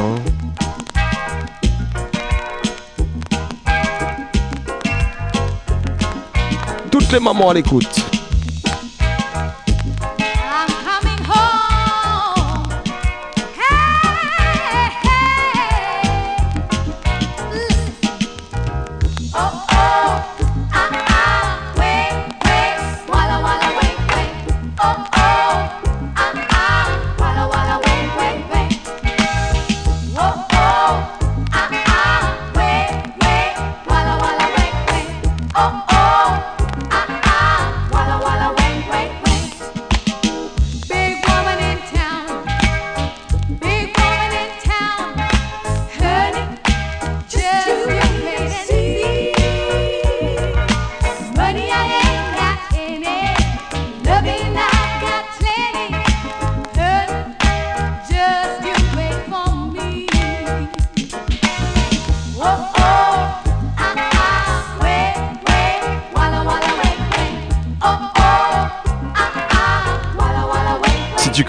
Toutes 6.90 7.10
les 7.12 7.18
mamans 7.18 7.48
à 7.48 7.54
l'écoute. 7.54 8.11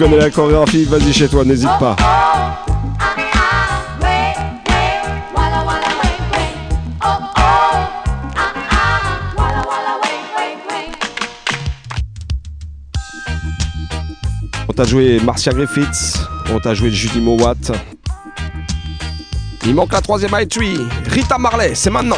Connais 0.03 0.17
la 0.17 0.29
chorégraphie, 0.29 0.83
vas-y 0.83 1.13
chez 1.13 1.29
toi, 1.29 1.45
n'hésite 1.45 1.69
pas. 1.79 1.95
On 14.67 14.73
t'a 14.73 14.83
joué 14.83 15.21
Marcia 15.21 15.53
Griffiths, 15.53 16.27
on 16.51 16.59
t'a 16.59 16.73
joué 16.73 16.89
Judy 16.89 17.21
Mowat. 17.21 17.55
Il 19.65 19.73
manque 19.73 19.93
la 19.93 20.01
troisième 20.01 20.31
high 20.33 20.49
tree, 20.49 20.79
Rita 21.05 21.37
Marley, 21.37 21.75
c'est 21.75 21.91
maintenant. 21.91 22.17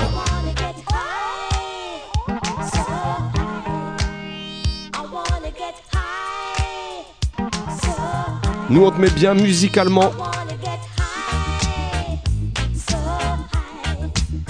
Nous 8.75 8.83
on 8.83 8.91
te 8.91 8.99
met 8.99 9.09
bien 9.09 9.33
musicalement. 9.33 10.11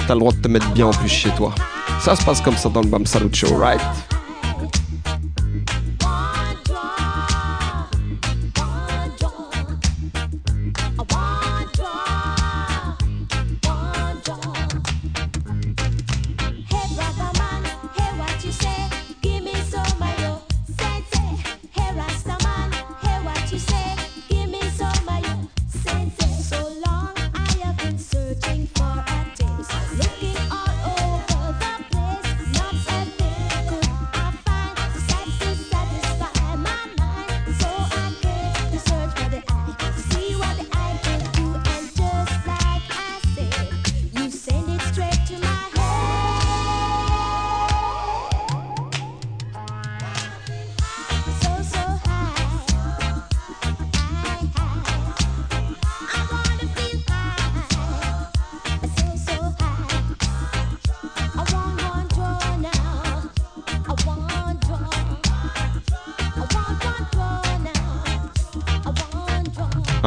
T'as 0.08 0.14
le 0.16 0.20
droit 0.20 0.32
de 0.32 0.42
te 0.42 0.48
mettre 0.48 0.68
bien 0.72 0.88
en 0.88 0.92
plus 0.92 1.08
chez 1.08 1.30
toi. 1.30 1.54
Ça 2.02 2.16
se 2.16 2.26
passe 2.26 2.42
comme 2.42 2.58
ça 2.58 2.70
dans 2.70 2.82
le 2.82 2.88
Bam 2.88 3.06
Salut 3.06 3.30
Show, 3.32 3.56
right? 3.56 3.80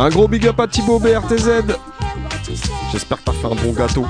Un 0.01 0.11
gros 0.11 0.29
big 0.29 0.47
up 0.47 0.61
à 0.61 0.69
Thibaut 0.69 1.01
BRTZ. 1.01 1.75
J'espère 2.93 3.19
que 3.19 3.25
t'as 3.25 3.49
un 3.49 3.57
bon 3.57 3.73
gâteau. 3.73 4.07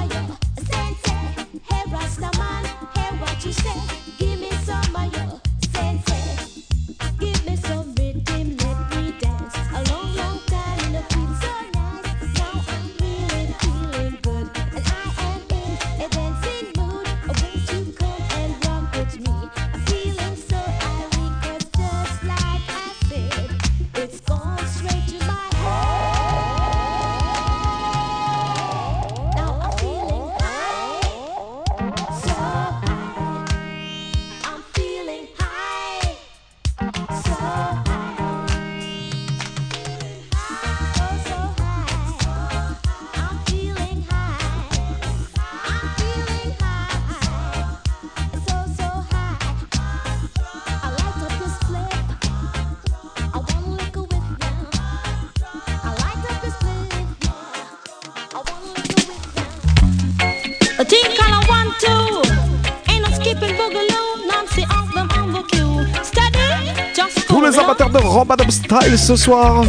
Ce 68.81 69.17
soir. 69.17 69.65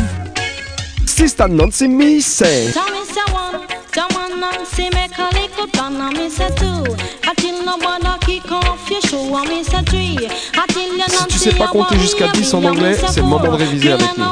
Sister 1.05 1.47
Nancy 1.47 1.87
Missy. 1.87 2.71
Tell 2.73 2.83
me 2.91 3.03
say 3.05 3.21
one, 3.33 3.59
someone 3.91 4.39
Nancy 4.39 4.89
make 4.93 5.17
a 5.17 5.29
little 5.33 5.67
plan. 5.67 5.99
And 5.99 6.15
me 6.15 6.29
say 6.29 6.49
two. 6.55 6.83
Until 7.27 7.65
nobody 7.65 8.39
kick 8.39 8.51
off 8.51 8.89
your 8.89 9.01
shoe. 9.01 9.35
And 9.35 9.49
me 9.49 9.63
say 9.63 9.81
three. 9.83 10.29
Until 10.55 10.95
you 10.95 11.03
Si 11.09 11.27
tu 11.27 11.37
sais 11.39 11.51
pas 11.55 11.67
compter 11.67 11.97
jusqu'à 11.97 12.27
10 12.27 12.53
en 12.53 12.63
anglais, 12.63 12.97
c'est 13.11 13.21
le 13.21 13.25
moment 13.25 13.51
de 13.51 13.57
réviser 13.57 13.93
avec 13.93 14.17
nous. 14.17 14.23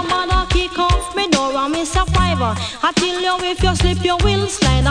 Until 2.84 3.22
you 3.22 3.36
if 3.42 3.64
you 3.64 3.76
slip 3.76 4.06
you 4.06 4.16
will 4.24 4.48
slide 4.48 4.86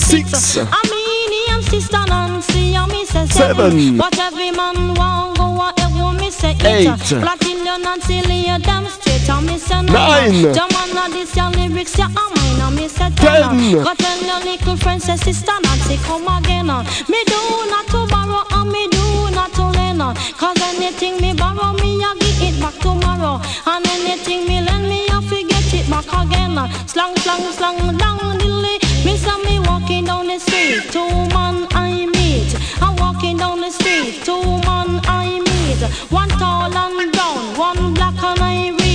six, 0.00 0.30
Six. 0.30 0.58
I 0.58 0.80
mean 0.90 1.54
and 1.54 1.64
sister 1.64 2.04
Nancy 2.08 2.74
and 2.74 2.90
me 2.90 3.04
say 3.04 3.26
Seven. 3.26 3.70
seven, 3.70 3.96
But 3.98 4.18
every 4.18 4.50
man 4.50 4.94
want 4.94 5.36
go 5.36 5.50
whatever 5.50 6.12
me 6.18 6.30
say 6.30 6.56
eight, 6.64 6.88
Eight. 6.88 7.20
But 7.20 7.32
until 7.34 7.58
you 7.64 7.78
Nancy 7.84 8.22
lay 8.22 8.58
them 8.58 8.86
straight 8.88 9.05
me 9.42 9.58
say 9.58 9.82
Nine. 9.82 10.42
nine 10.42 10.54
Jam 10.54 10.68
on 10.74 11.10
this 11.10 11.34
your 11.36 11.50
lyrics 11.50 11.98
you 11.98 12.04
are 12.04 12.30
mine 12.34 12.60
and 12.60 12.76
me 12.76 12.88
say 12.88 13.10
Ten. 13.16 13.42
ten 13.58 13.72
Go 13.84 13.94
tell 13.94 14.20
your 14.22 14.40
little 14.44 14.76
friend 14.76 15.02
say 15.02 15.16
sister 15.16 15.52
Nancy 15.62 15.96
come 16.04 16.28
again 16.28 16.66
Me 17.08 17.20
do 17.26 17.40
not 17.70 17.86
to 17.92 18.06
borrow 18.06 18.42
and 18.58 18.70
me 18.70 18.88
do 18.88 19.30
not 19.34 19.52
to 19.54 19.64
lend 19.76 20.00
Cause 20.38 20.60
anything 20.62 21.20
me 21.20 21.34
borrow 21.34 21.72
me 21.74 21.98
I 22.02 22.14
give 22.20 22.42
it 22.42 22.60
back 22.60 22.74
tomorrow. 22.80 23.40
And 23.66 23.86
anything 23.86 24.46
me 24.46 24.60
lend 24.62 24.88
me 24.88 25.06
forget 25.28 25.74
it 25.74 25.90
back 25.90 26.06
again 26.22 26.54
Slang 26.86 27.16
slang 27.16 27.52
slang 27.52 27.96
down 27.98 28.38
dilly. 28.38 28.78
Me 29.04 29.16
say 29.16 29.36
me 29.44 29.58
walking 29.60 30.04
down 30.04 30.26
the 30.26 30.38
street 30.38 30.82
Two 30.92 31.08
man 31.34 31.66
I 31.72 32.06
meet. 32.14 32.54
I'm 32.80 32.94
walking 32.96 33.36
down 33.38 33.60
the 33.60 33.70
street 33.70 34.22
Two 34.24 34.40
man 34.66 35.00
I 35.04 35.40
meet. 35.40 35.82
One 36.12 36.28
tall 36.40 36.72
and 36.72 37.12
brown 37.12 37.56
One 37.58 37.94
black 37.94 38.22
and 38.22 38.40
ivory 38.40 38.85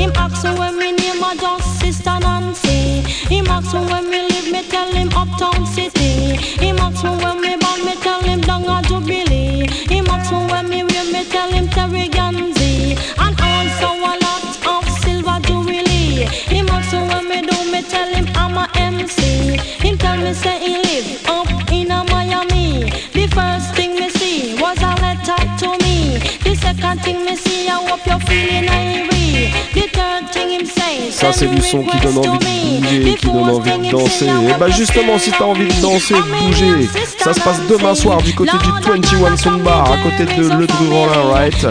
Him 0.00 0.12
ask 0.16 0.44
me 0.44 0.50
when 0.58 0.78
me 0.78 0.92
name 0.92 1.22
a 1.22 1.34
just 1.36 1.80
sister 1.80 2.18
Nancy. 2.20 3.02
Him 3.32 3.46
ask 3.48 3.74
me 3.74 3.80
when 3.90 4.08
me 4.10 4.22
live 4.28 4.50
me 4.52 4.62
tell 4.68 4.90
him 4.92 5.08
uptown 5.14 5.66
city. 5.66 6.36
Him 6.64 6.78
ask 6.78 7.04
me 7.04 7.10
when 7.22 7.40
me 7.40 7.56
born 7.56 7.84
me 7.84 7.94
tell 8.02 8.20
him 8.22 8.40
down 8.40 8.64
a 8.64 8.82
Jubilee. 8.88 9.68
Him 9.88 10.06
ask 10.08 10.32
me 10.32 10.38
when 10.50 10.68
me 10.68 10.84
wear 10.84 11.04
me 11.12 11.24
tell 11.24 11.50
him 11.50 11.68
Terry 11.68 12.08
Ganzi. 12.08 12.96
And 13.18 13.34
also 13.40 13.88
a 14.10 14.14
lot 14.24 14.44
of 14.74 14.88
silver 15.02 15.38
jubilee. 15.46 16.26
Him 16.54 16.68
ask 16.70 16.92
me 16.92 17.00
when 17.08 17.28
me 17.28 17.42
do 17.42 17.70
me 17.72 17.82
tell 17.82 18.08
him 18.14 18.26
I'm 18.34 18.56
a 18.56 18.66
MC 18.76 19.56
Him 19.84 19.98
tell 19.98 20.16
me 20.16 20.32
say 20.32 20.58
he 20.58 20.74
live 20.82 21.28
up 21.28 21.48
in 21.72 21.90
a 21.90 22.04
Miami. 22.04 22.90
The 23.12 23.26
first 23.34 23.74
thing 23.74 23.94
me 23.94 24.08
see 24.10 24.54
was 24.60 24.78
a 24.82 24.94
letter 25.04 25.40
to 25.60 25.68
me. 25.84 26.18
The 26.44 26.54
second 26.56 27.02
thing 27.02 27.24
me 27.24 27.36
see 27.36 27.68
I 27.68 27.76
hope 27.88 28.04
you're 28.06 28.20
feeling 28.20 28.66
irie 28.68 29.09
Ça 31.20 31.34
c'est 31.34 31.48
du 31.48 31.60
son 31.60 31.82
qui 31.82 31.98
donne 31.98 32.16
envie 32.16 32.38
de 32.38 32.80
bouger, 32.80 33.14
qui 33.16 33.26
donne 33.26 33.50
envie 33.50 33.78
de 33.78 33.90
danser. 33.90 34.24
Et 34.24 34.58
bah 34.58 34.70
justement 34.70 35.18
si 35.18 35.30
t'as 35.30 35.44
envie 35.44 35.66
de 35.66 35.82
danser, 35.82 36.14
de 36.14 36.46
bouger, 36.46 36.88
ça 37.18 37.34
se 37.34 37.40
passe 37.40 37.60
demain 37.68 37.94
soir 37.94 38.22
du 38.22 38.34
côté 38.34 38.52
du 38.56 38.88
21 38.90 39.36
Sound 39.36 39.62
Bar, 39.62 39.92
à 39.92 39.98
côté 39.98 40.24
de 40.34 40.48
Le 40.48 40.66
Roller 40.90 41.30
Right? 41.30 41.66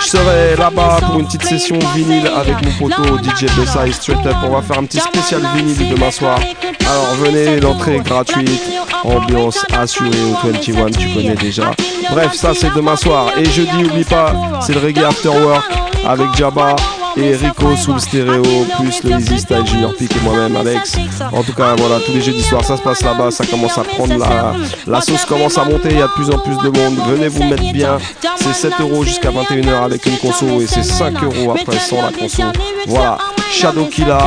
Je 0.00 0.06
serai 0.06 0.54
là-bas 0.58 0.98
pour 1.06 1.18
une 1.18 1.24
petite 1.24 1.44
session 1.44 1.78
vinyle 1.94 2.26
avec 2.26 2.56
mon 2.62 2.88
poteau 2.88 3.16
DJ 3.16 3.46
Bessai 3.56 3.90
Straight 3.92 4.26
Up. 4.26 4.36
On 4.44 4.50
va 4.50 4.60
faire 4.60 4.78
un 4.78 4.84
petit 4.84 5.00
spécial 5.00 5.40
vinyle 5.56 5.88
demain 5.88 6.10
soir. 6.10 6.38
Alors 6.86 7.14
venez, 7.22 7.58
l'entrée 7.58 7.96
est 7.96 8.00
gratuite, 8.00 8.60
ambiance 9.02 9.64
assurée 9.78 10.10
au 10.30 10.46
21, 10.46 10.90
tu 10.90 11.08
connais 11.14 11.36
déjà. 11.36 11.70
Bref, 12.10 12.34
ça 12.34 12.52
c'est 12.54 12.74
demain 12.74 12.96
soir. 12.96 13.30
Et 13.38 13.46
jeudi, 13.46 13.82
oublie 13.82 14.04
pas, 14.04 14.34
c'est 14.60 14.74
le 14.74 14.80
reggae 14.80 15.04
after 15.04 15.30
work 15.30 15.64
avec 16.06 16.34
Jabba 16.36 16.76
et 17.16 17.36
Rico 17.36 17.76
sous 17.76 17.92
le 17.92 17.98
stéréo, 17.98 18.42
plus 18.78 19.02
le 19.04 19.18
Easy 19.18 19.38
Style 19.38 19.66
Junior 19.66 19.94
Peak 19.94 20.14
et 20.16 20.20
moi-même 20.20 20.56
Alex. 20.56 20.96
En 21.32 21.42
tout 21.42 21.52
cas, 21.52 21.74
voilà, 21.76 22.00
tous 22.00 22.12
les 22.12 22.20
jeudis 22.20 22.42
soirs, 22.42 22.64
ça 22.64 22.76
se 22.76 22.82
passe 22.82 23.02
là-bas, 23.02 23.30
ça 23.30 23.44
commence 23.46 23.76
à 23.78 23.82
prendre 23.84 24.16
la, 24.16 24.54
la 24.86 25.00
sauce 25.00 25.24
commence 25.24 25.58
à 25.58 25.64
monter, 25.64 25.88
il 25.90 25.98
y 25.98 26.02
a 26.02 26.06
de 26.06 26.12
plus 26.12 26.30
en 26.30 26.38
plus 26.38 26.56
de 26.56 26.78
monde. 26.78 26.98
Venez 27.08 27.28
vous 27.28 27.44
mettre 27.44 27.72
bien, 27.72 27.98
c'est 28.36 28.52
7 28.52 28.74
euros 28.80 29.04
jusqu'à 29.04 29.30
21h 29.30 29.84
avec 29.84 30.06
une 30.06 30.18
conso 30.18 30.60
et 30.60 30.66
c'est 30.66 30.82
5 30.82 31.22
euros 31.22 31.52
après 31.52 31.78
sans 31.78 32.02
la 32.02 32.12
conso. 32.12 32.42
Voilà, 32.86 33.18
Shadow 33.52 33.86
Killa, 33.86 34.18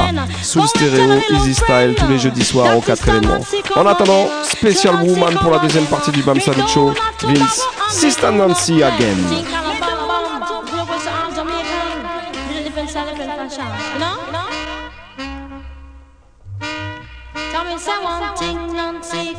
sous 0.42 0.62
le 0.62 0.68
stéréo, 0.68 1.20
Easy 1.32 1.54
Style, 1.54 1.96
tous 1.98 2.08
les 2.08 2.20
jeudis 2.20 2.46
soirs 2.46 2.78
au 2.78 2.82
4 2.82 3.10
éléments. 3.10 3.40
En 3.76 3.86
attendant, 3.86 4.28
spécial 4.44 4.96
Woman 5.04 5.34
pour 5.42 5.52
la 5.52 5.60
deuxième 5.60 5.86
partie 5.86 6.12
du 6.12 6.22
Bam 6.24 6.40
Salut 6.40 6.68
Show, 6.68 6.94
Vince, 7.24 7.62
Sister 7.90 8.32
Nancy 8.32 8.84
again. 8.84 9.73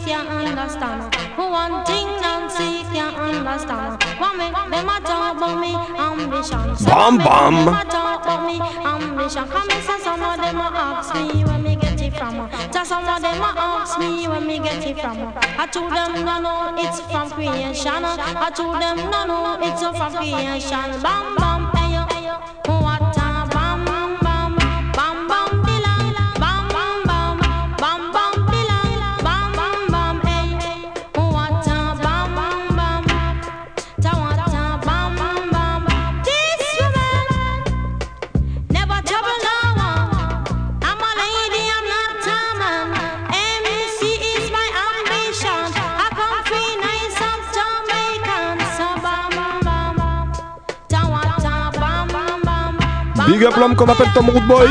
Can't 0.04 0.28
understand 0.28 1.14
One 1.36 1.84
thing 1.86 2.06
Nancy 2.20 2.84
can't 2.92 3.16
understand 3.16 4.02
One 4.20 4.38
them 4.38 4.88
a 4.88 5.00
talk 5.00 5.36
about 5.36 5.60
me 5.60 5.74
ambition 5.98 6.76
Say 6.76 6.90
Bam, 6.90 7.18
bam. 7.18 7.68
a 7.68 7.84
talk 7.84 8.24
about 8.24 8.46
me 8.46 8.60
ambition 8.84 9.48
Come 9.48 9.66
me 9.68 9.74
say 9.80 9.98
some 9.98 10.22
of 10.22 10.36
them 10.36 10.56
a 10.56 10.68
ask 10.74 11.14
me 11.14 11.44
where 11.44 11.58
me 11.58 11.76
get 11.76 12.00
it 12.00 12.12
from. 12.14 12.50
Just 12.72 12.88
some 12.90 13.08
of 13.08 13.22
them 13.22 13.40
a 13.40 13.52
ask 13.56 13.98
me 13.98 14.28
where 14.28 14.40
me 14.40 14.58
get 14.58 14.86
it 14.86 14.98
from. 15.00 15.32
I 15.58 15.66
told 15.66 15.92
them 15.92 16.24
no 16.24 16.40
no 16.40 16.74
it's 16.78 17.00
from 17.00 17.30
creation. 17.30 18.04
I 18.04 18.50
told 18.54 18.80
them 18.80 18.96
no 19.10 19.24
no 19.24 19.58
it's 19.62 19.80
from 19.80 20.12
creation. 20.14 21.02
Bam 21.02 21.36
bam 21.36 21.70
hey 21.76 21.94
yo 21.94 22.83
Big 53.26 53.42
up 53.42 53.56
l'homme 53.56 53.74
qu'on 53.74 53.88
appelle 53.88 54.08
Tom 54.14 54.28
Root 54.28 54.42
Boy. 54.42 54.68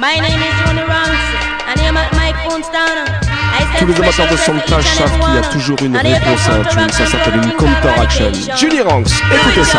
My 0.00 0.20
name 0.20 0.40
is 0.42 0.54
Johnny 0.66 0.82
Ranks, 0.82 1.24
and 1.66 1.80
I'm 1.80 1.96
at 1.96 2.12
my 2.12 2.32
phone 2.44 2.62
stand. 2.62 3.08
Tous 3.78 3.86
les 3.86 3.96
amateurs 3.96 4.28
de 4.30 4.36
Soundclash 4.36 4.86
savent 4.86 5.18
qu'il 5.18 5.34
y 5.34 5.38
a 5.38 5.42
toujours 5.42 5.78
une 5.82 5.96
réponse 5.96 6.48
à 6.48 6.54
un 6.54 6.64
tune, 6.64 6.90
ça 6.90 7.06
s'appelle 7.06 7.36
une 7.36 7.52
counteraction. 7.52 8.30
Julie 8.56 8.82
Ranks, 8.82 9.10
écoutez 9.32 9.64
ça. 9.64 9.78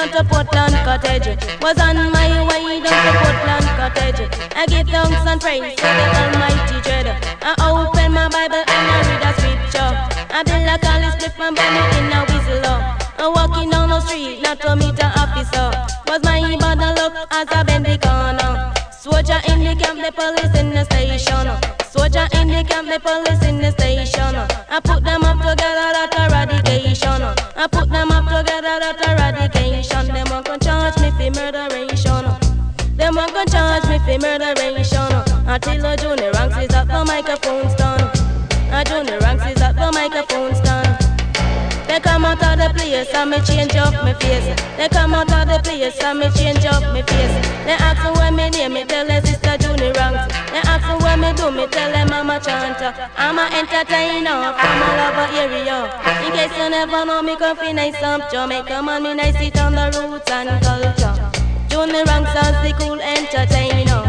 Down 0.00 0.24
to 0.24 0.24
Portland 0.24 0.74
Cottage. 0.84 1.36
Was 1.60 1.78
on 1.78 1.96
my 2.12 2.28
way 2.48 2.80
down 2.80 3.00
to 3.04 3.12
Portland 3.20 3.68
Cottage. 3.76 4.20
I 4.56 4.66
give 4.66 4.88
thanks 4.88 5.26
and 5.26 5.40
praise 5.40 5.76
to 5.76 5.82
the 5.82 6.06
Almighty 6.20 6.80
Dread. 6.80 7.08
I 7.42 7.52
open 7.68 8.12
my 8.12 8.28
Bible 8.28 8.64
and 8.64 8.86
I 8.88 9.00
read 9.04 9.24
a 9.28 9.32
scripture. 9.36 9.92
I 10.32 10.42
build 10.42 10.68
a 10.68 10.76
college 10.80 11.20
split 11.20 11.36
burn 11.36 11.76
it 11.76 11.92
in 11.98 12.12
a 12.16 12.20
whistle. 12.28 12.80
I'm 13.20 13.32
walking 13.34 13.70
down 13.70 13.90
the 13.90 14.00
street, 14.00 14.40
not 14.40 14.60
to 14.60 14.76
meet 14.76 14.98
an 14.98 15.12
officer. 15.20 15.68
Was 16.08 16.22
my 16.24 16.56
bad 16.56 16.80
luck 16.96 17.28
as 17.30 17.48
I 17.50 17.62
bend 17.62 17.84
the 17.84 17.98
corner. 17.98 18.72
Soldier 18.90 19.40
in 19.48 19.64
the 19.64 19.76
camp, 19.76 20.00
the 20.00 20.12
police 20.12 20.54
in 20.58 20.70
the 20.70 20.84
station. 20.84 21.44
Soldier 21.92 22.26
in 22.40 22.48
the 22.48 22.64
camp, 22.64 22.88
the 22.88 23.00
police 23.00 23.42
in 23.44 23.58
the 23.58 23.70
station. 23.72 24.34
I 24.70 24.80
put 24.82 25.04
them 25.04 25.24
up 25.24 25.29
murderation. 34.20 35.10
Until 35.46 35.84
a 35.84 35.96
junior 35.96 36.30
ranks 36.32 36.56
is 36.58 36.74
at 36.74 36.86
the 36.86 37.04
microphone 37.04 37.68
stand. 37.70 38.02
A 38.70 38.84
junior 38.84 39.18
ranks 39.18 39.44
is 39.46 39.60
at 39.62 39.74
the 39.74 39.90
microphone 39.92 40.54
stand. 40.54 41.10
They 41.90 41.98
come 41.98 42.24
out 42.24 42.38
of 42.38 42.56
the 42.56 42.70
place 42.72 43.12
and 43.12 43.30
me 43.30 43.40
change 43.42 43.74
up 43.74 43.92
my 44.04 44.14
face. 44.14 44.46
They 44.76 44.88
come 44.88 45.12
out 45.12 45.32
of 45.32 45.48
the 45.48 45.58
place 45.58 45.98
and 45.98 46.20
me 46.20 46.30
change 46.36 46.64
up 46.64 46.82
my 46.94 47.02
face. 47.02 47.34
They 47.66 47.74
ask 47.74 48.04
me 48.04 48.10
what 48.12 48.30
me 48.32 48.48
name, 48.50 48.74
me 48.74 48.84
tell 48.84 49.06
them 49.06 49.24
sister 49.24 49.56
Junie 49.58 49.90
Ranks. 49.98 50.32
They 50.52 50.62
ask 50.70 50.86
me 50.86 50.94
what 51.02 51.18
me 51.18 51.32
do, 51.34 51.50
me 51.50 51.66
tell 51.66 51.90
them 51.90 52.12
I'm 52.12 52.30
a 52.30 52.38
chanter. 52.38 52.94
I'm 53.16 53.38
a 53.38 53.50
entertainer 53.58 54.54
from 54.54 54.82
all 54.86 55.00
over 55.02 55.26
area. 55.34 55.90
In 56.24 56.30
case 56.30 56.56
you 56.56 56.70
never 56.70 57.04
know 57.04 57.22
me, 57.22 57.34
come 57.34 57.56
fi 57.56 57.72
nice 57.72 58.00
up 58.04 58.30
Jamaica 58.30 58.82
man, 58.82 59.02
me 59.02 59.14
nice 59.14 59.40
it 59.40 59.58
on 59.58 59.72
the 59.74 59.90
roots 59.98 60.30
and 60.30 60.62
culture. 60.62 61.39
Junie 61.70 62.02
Ranks 62.02 62.34
as 62.34 62.58
the 62.66 62.74
cool 62.82 62.98
entertainer. 62.98 64.02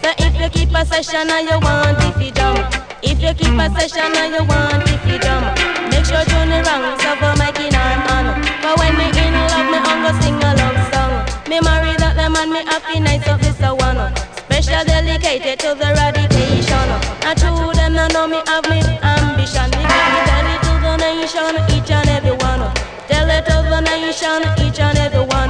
So 0.00 0.10
if 0.16 0.32
you 0.40 0.48
keep 0.48 0.72
a 0.72 0.80
session 0.84 1.28
and 1.28 1.44
you 1.44 1.60
want 1.60 2.00
if 2.00 2.16
you 2.16 2.32
jump. 2.32 2.64
If 3.04 3.20
you 3.20 3.32
keep 3.36 3.52
a 3.52 3.68
session 3.76 4.16
and 4.16 4.32
you 4.32 4.44
want 4.48 4.80
if 4.88 5.04
you 5.04 5.20
jump. 5.20 5.44
Make 5.92 6.08
sure 6.08 6.24
Johnny 6.24 6.64
ranks 6.64 7.04
over 7.04 7.36
my 7.36 7.52
kin 7.52 7.74
and 7.76 8.02
on 8.16 8.26
But 8.64 8.80
when 8.80 8.96
me 8.96 9.12
in 9.12 9.34
love 9.36 9.68
me 9.68 9.78
I'm 9.78 10.08
gonna 10.08 10.22
sing 10.24 10.40
a 10.40 10.50
love 10.56 10.80
song. 10.88 11.12
Me 11.52 11.60
marry 11.60 11.92
that 12.00 12.16
the 12.16 12.32
man 12.32 12.48
me 12.48 12.64
happy 12.64 12.98
nice 12.98 13.28
of 13.28 13.44
this 13.44 13.60
one. 13.60 14.00
Special 14.48 14.82
dedicated 14.88 15.60
to 15.60 15.76
the 15.76 15.92
radication 16.00 16.88
And 17.28 17.36
true 17.36 17.76
them 17.76 18.00
I 18.00 18.08
know 18.08 18.24
me 18.24 18.40
have 18.48 18.64
me 18.72 18.80
ambition. 19.04 19.68
Me 19.76 19.84
give 19.84 20.08
me 20.16 20.20
tell 20.24 20.48
it 20.48 20.60
to 20.64 20.72
the 20.80 20.94
nation 20.96 21.54
each 21.76 21.92
and 21.92 22.08
every 22.08 22.32
one. 22.40 22.64
Tell 23.04 23.28
it 23.28 23.44
to 23.52 23.56
the 23.68 23.80
nation 23.84 24.40
each 24.64 24.80
and 24.80 24.96
every 24.96 25.28
one 25.28 25.45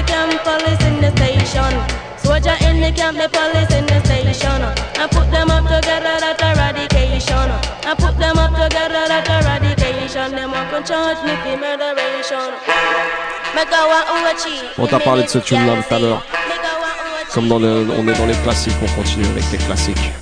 the 0.00 0.06
camp 0.06 0.42
police 0.44 0.82
in 0.84 1.00
the 1.00 1.10
station 1.16 1.74
Soldier 2.22 2.56
in 2.68 2.80
the 2.80 2.92
camp, 2.92 3.16
the 3.16 3.28
police 3.28 3.72
in 3.74 3.86
the 3.86 3.98
station. 4.04 4.62
I 5.00 5.08
put 5.10 5.30
them 5.32 5.50
up 5.50 5.64
together 5.64 6.20
at 6.22 6.40
eradication. 6.40 7.48
I 7.88 7.94
put 7.98 8.16
them 8.18 8.36
up 8.38 8.52
together 8.52 9.04
at 9.10 9.26
eradication. 9.26 10.30
Them 10.36 10.52
want 10.52 10.70
to 10.70 10.92
charge 10.92 11.18
me 11.24 11.34
for 11.42 11.56
murderation. 11.56 12.52
Make 13.54 13.72
a 13.72 13.82
wa 13.90 14.00
uachi. 14.20 14.54
On 14.78 14.86
t'a 14.86 15.00
parlé 15.00 15.24
de 15.24 15.28
ce 15.28 15.38
tune 15.38 15.66
là 15.66 15.82
tout 15.82 15.94
à 15.94 15.98
l'heure. 15.98 16.22
Comme 17.32 17.48
dans 17.48 17.58
le, 17.58 17.86
on 17.98 18.06
est 18.06 18.18
dans 18.18 18.26
les 18.26 18.36
classiques, 18.44 18.76
on 18.82 19.00
continue 19.00 19.26
avec 19.26 19.44
les 19.50 19.58
classiques. 19.58 20.12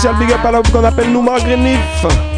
Spécial 0.00 0.18
big 0.18 0.32
up 0.32 0.42
à 0.46 0.50
l'homme 0.50 0.66
qu'on 0.72 0.82
appelle 0.82 1.12
Noumar 1.12 1.40
Grenif. 1.40 2.29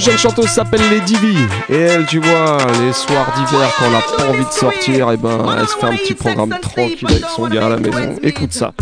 Prochaine 0.00 0.18
chanteuse 0.18 0.50
s'appelle 0.50 0.88
Lady 0.90 1.16
V 1.16 1.34
et 1.70 1.76
elle, 1.76 2.06
tu 2.06 2.20
vois, 2.20 2.58
les 2.80 2.92
soirs 2.92 3.32
d'hiver 3.34 3.68
quand 3.76 3.86
on 3.86 3.90
n'a 3.90 4.00
pas 4.00 4.28
envie 4.28 4.44
de 4.44 4.52
sortir, 4.52 5.10
et 5.10 5.16
ben 5.16 5.44
elle 5.58 5.66
se 5.66 5.76
fait 5.76 5.86
un 5.86 5.96
petit 5.96 6.14
programme 6.14 6.50
tranquille 6.62 7.04
avec 7.08 7.24
son 7.34 7.48
gars 7.48 7.66
à 7.66 7.70
la 7.70 7.78
maison. 7.78 8.14
Écoute 8.22 8.52
ça. 8.52 8.72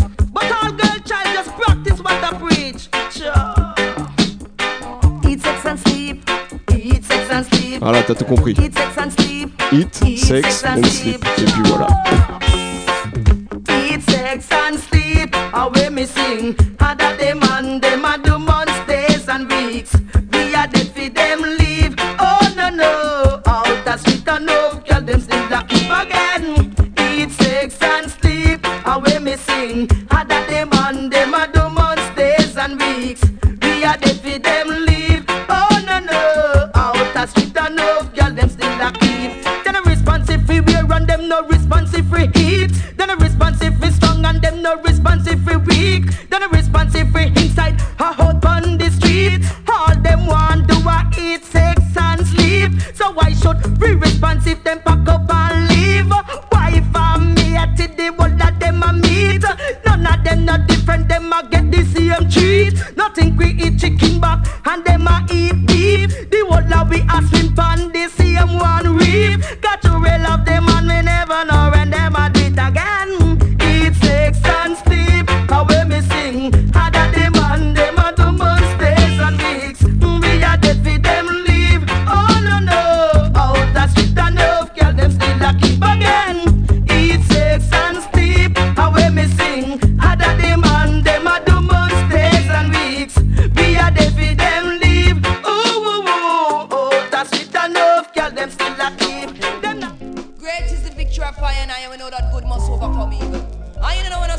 Voilà, 7.81 8.03
t'as 8.03 8.13
tout 8.13 8.25
compris. 8.25 8.55
Eat, 9.71 9.95
sex 10.17 10.63
and 10.67 10.83
sleep. 10.83 11.25
Et 11.39 11.43
puis 11.45 11.61
voilà. 11.65 11.87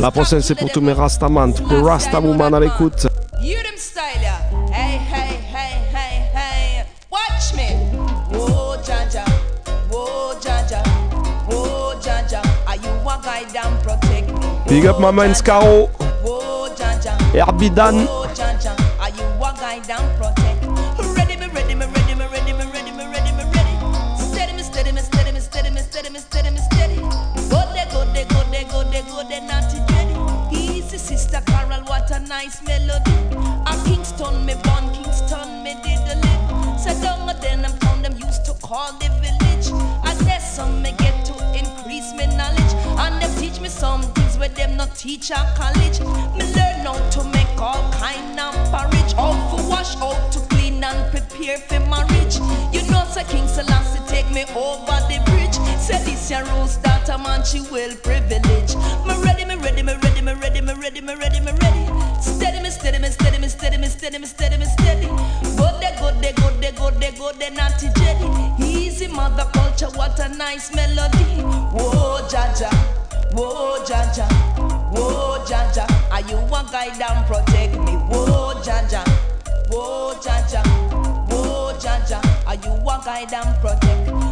La 0.08 0.12
prochaine 0.12 0.40
c'est 0.40 0.54
pour 0.54 0.72
tous 0.72 0.80
mes 0.80 0.94
Rastaman, 0.94 1.52
tous 1.52 1.68
les 1.68 1.82
Rastawoman 1.82 2.54
à 2.54 2.60
l'écoute. 2.60 3.06
You 3.42 3.56
them 3.56 3.76
style 3.76 4.22
ya. 4.22 4.38
Hey, 4.72 4.98
hey, 5.12 5.38
Your 56.38 56.46
rose 56.54 56.76
daughter 56.76 57.18
man, 57.18 57.42
she 57.44 57.60
will 57.62 57.96
privilege. 57.96 58.76
Me 59.06 59.14
ready, 59.24 59.44
me 59.44 59.56
ready, 59.56 59.82
me 59.82 59.94
ready, 59.94 60.20
me 60.20 60.34
ready, 60.34 60.60
me 60.60 60.72
ready, 60.74 61.00
me 61.00 61.14
ready, 61.16 61.40
me 61.40 61.50
ready. 61.50 62.22
Steady 62.22 62.62
me, 62.62 62.70
steady 62.70 62.98
me, 63.00 63.08
steady 63.08 63.38
me, 63.38 63.48
steady 63.48 63.76
me, 63.76 63.88
steady 63.88 64.18
me, 64.18 64.26
steady 64.26 64.56
me, 64.56 64.64
steady. 64.66 65.06
Go 65.56 65.66
there, 65.80 65.96
go 65.98 66.12
there, 66.20 66.32
go 66.34 66.50
there, 66.60 66.72
go 66.72 66.90
there, 66.92 67.10
go 67.12 67.32
there, 67.32 67.50
naughty 67.50 67.88
jelly. 67.96 68.54
Easy 68.64 69.08
mother 69.08 69.50
culture, 69.52 69.90
what 69.98 70.16
a 70.20 70.28
nice 70.28 70.72
melody. 70.76 71.42
Whoa, 71.74 72.20
Jaja, 72.30 72.70
whoa, 73.32 73.82
Jaja, 73.84 74.28
whoa, 74.92 75.44
Jaja. 75.44 75.90
Are 76.12 76.20
you 76.20 76.36
a 76.38 76.68
guide 76.70 77.02
and 77.02 77.26
protect 77.26 77.74
me? 77.80 77.94
Whoa, 78.14 78.54
Jaja, 78.62 79.02
whoa, 79.70 80.14
Jaja, 80.22 80.62
whoa, 81.32 81.72
Jaja. 81.80 82.22
Are 82.46 82.54
you 82.54 82.74
a 82.74 83.02
guide 83.04 83.32
and 83.32 83.60
protect 83.60 84.14
me? 84.14 84.27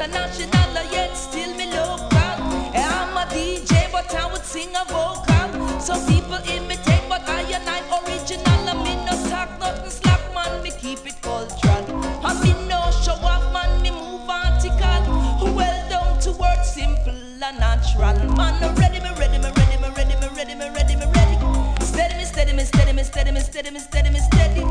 International, 0.00 0.82
yet 0.90 1.14
still 1.14 1.54
me 1.56 1.66
local. 1.76 2.16
I'm 2.16 3.12
er 3.12 3.20
a 3.20 3.26
DJ, 3.28 3.92
but 3.92 4.08
I 4.14 4.32
would 4.32 4.42
sing 4.42 4.70
a 4.74 4.82
vocal. 4.88 5.78
Some 5.78 6.00
people 6.06 6.40
imitate, 6.48 7.04
but 7.06 7.28
I 7.28 7.42
and 7.42 7.68
I 7.68 7.80
original. 8.00 8.64
I 8.64 8.82
mean 8.82 9.04
no 9.04 9.12
talk, 9.28 9.60
nothing 9.60 9.90
slack, 9.90 10.22
man. 10.32 10.62
Me 10.62 10.70
keep 10.70 11.04
it 11.04 11.20
cultural. 11.20 11.84
I 12.24 12.32
mean 12.42 12.56
no 12.66 12.80
show 13.04 13.12
off, 13.12 13.52
man. 13.52 13.82
Me 13.82 13.90
move 13.90 14.24
vertical. 14.24 15.52
Well 15.52 15.88
down 15.90 16.18
to 16.20 16.32
work, 16.32 16.64
simple 16.64 17.12
and 17.44 17.58
natural. 17.60 18.16
Man, 18.36 18.56
I'm 18.64 18.74
ready, 18.76 19.00
me 19.00 19.10
ready, 19.20 19.36
me 19.36 19.52
ready, 19.52 19.76
me 19.76 19.88
ready, 19.94 20.16
me 20.16 20.28
ready, 20.34 20.54
me 20.54 20.68
ready, 20.70 20.96
me 20.96 21.06
ready. 21.12 21.36
Steady 21.84 22.16
me, 22.16 22.24
steady 22.24 22.52
me, 22.54 22.64
steady 22.64 22.92
me, 22.92 23.02
steady 23.02 23.32
me, 23.32 23.40
steady 23.40 23.70
me, 23.70 23.78
steady 23.78 24.08
me, 24.08 24.20
steady. 24.20 24.62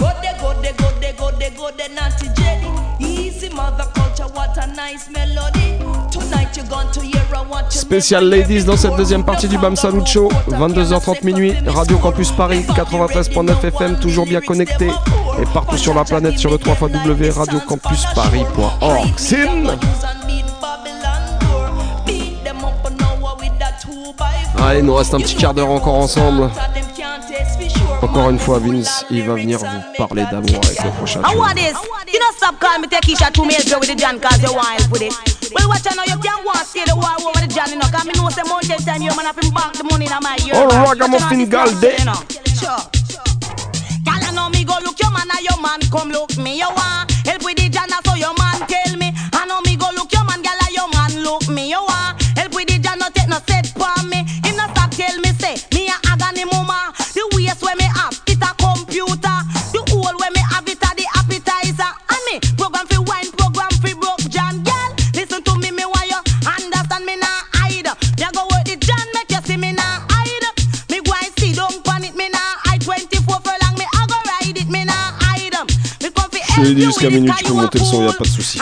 Go 0.00 0.08
there, 0.24 0.38
go 0.40 0.58
there, 0.62 0.72
go 0.80 0.90
there, 0.98 1.12
go 1.12 1.30
there, 1.32 1.50
go 1.50 1.70
there, 1.76 1.90
naughty 1.90 2.37
Spécial 7.70 8.28
Ladies 8.28 8.64
dans 8.64 8.76
cette 8.76 8.96
deuxième 8.96 9.24
partie 9.24 9.48
du 9.48 9.58
Bam 9.58 9.74
Salut 9.76 10.06
Show, 10.06 10.28
22h30 10.50 11.24
minuit, 11.24 11.54
Radio 11.66 11.98
Campus 11.98 12.30
Paris, 12.32 12.64
93.9 12.68 13.64
FM, 13.64 13.98
toujours 13.98 14.26
bien 14.26 14.40
connecté, 14.40 14.86
et 14.86 15.46
partout 15.52 15.76
sur 15.76 15.94
la 15.94 16.04
planète 16.04 16.38
sur 16.38 16.50
le 16.50 16.58
3 16.58 16.76
radiocampusparis.org. 17.34 19.08
Sim 19.16 19.76
Ah, 24.60 24.74
il 24.76 24.84
nous 24.84 24.94
reste 24.94 25.14
un 25.14 25.18
petit 25.18 25.36
quart 25.36 25.54
d'heure 25.54 25.70
encore 25.70 25.94
ensemble. 25.94 26.50
Encore 28.02 28.30
une 28.30 28.38
fois, 28.38 28.58
Vince, 28.58 29.06
il 29.10 29.26
va 29.26 29.34
venir 29.34 29.58
vous 29.58 29.66
parler 29.96 30.24
d'amour 30.30 30.60
avec 30.64 30.84
le 30.84 30.90
prochain 30.90 31.20
stop 32.48 32.60
calling 32.60 32.80
me 32.80 32.88
take 32.88 33.02
Tekisha 33.04 33.28
to 33.32 33.44
me 33.44 33.52
help 33.54 33.68
you 33.68 33.78
with 33.80 33.88
the 33.88 33.94
John 33.94 34.18
cause 34.20 34.40
you 34.40 34.52
want 34.54 34.80
help 34.80 34.90
with 34.90 35.02
it. 35.02 35.12
Well, 35.52 35.68
watch 35.68 35.84
out 35.84 35.96
now, 35.96 36.08
you 36.08 36.16
can't 36.16 36.40
go 36.40 36.52
and 36.56 36.64
stay 36.64 36.84
the 36.88 36.96
war 36.96 37.12
over 37.20 37.40
the 37.44 37.48
John, 37.52 37.68
you 37.68 37.76
know, 37.76 37.88
cause 37.92 38.08
me 38.08 38.12
know 38.16 38.28
say 38.32 38.44
mountain 38.48 38.80
time 38.80 39.02
you 39.04 39.12
man 39.12 39.28
have 39.28 39.36
to 39.36 39.52
bank 39.52 39.76
the 39.76 39.84
money 39.84 40.08
in 40.08 40.22
my 40.24 40.36
ear. 40.48 40.56
All 40.56 40.68
man. 40.72 40.88
ragamuffin 40.88 41.44
Watch 41.44 41.52
out 41.52 41.68
now, 41.68 41.80
day. 41.80 41.96
you 42.00 42.08
know. 42.08 42.20
Sure. 42.56 42.80
Girl, 44.04 44.22
I 44.24 44.32
know 44.32 44.48
me 44.48 44.64
go 44.64 44.80
look 44.80 44.96
your 44.96 45.12
man 45.12 45.28
and 45.28 45.44
your 45.44 45.60
man 45.60 45.80
come 45.92 46.08
look 46.08 46.32
me. 46.40 46.56
You 46.56 46.72
want 46.72 47.12
help 47.28 47.44
with 47.44 47.60
the 47.60 47.68
John, 47.68 47.92
so 47.92 48.16
your 48.16 48.32
Je 76.58 76.62
l'ai 76.68 76.74
dit 76.74 76.84
jusqu'à 76.84 77.10
minuit, 77.10 77.30
tu 77.38 77.44
peux 77.44 77.52
monter 77.52 77.78
le 77.78 77.84
son, 77.84 78.04
y 78.04 78.08
a 78.08 78.12
pas 78.12 78.24
de 78.24 78.28
souci. 78.28 78.58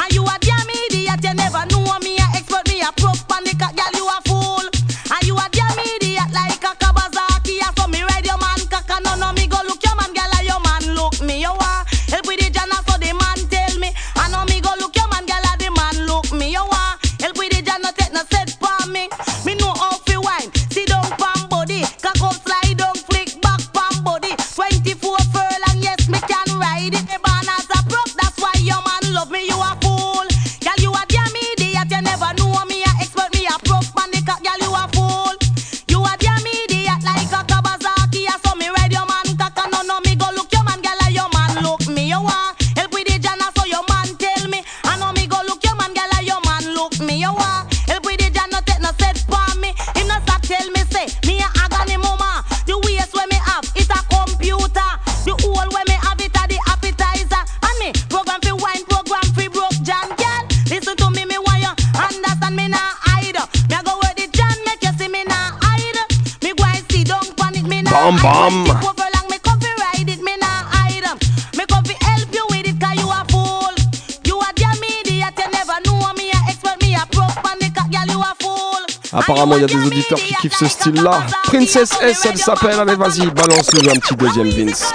apparemment 79.36 79.56
il 79.56 79.60
y 79.60 79.64
a 79.64 79.66
des 79.66 79.86
auditeurs 79.86 80.18
qui 80.18 80.34
kiffent 80.34 80.56
ce 80.56 80.66
style 80.66 81.02
là. 81.02 81.22
Princess 81.44 81.90
S, 82.00 82.26
elle 82.28 82.38
s'appelle, 82.38 82.78
allez 82.80 82.94
vas-y, 82.94 83.26
balance-nous 83.30 83.90
un 83.90 83.96
petit 83.96 84.16
deuxième 84.16 84.48
Vince. 84.48 84.94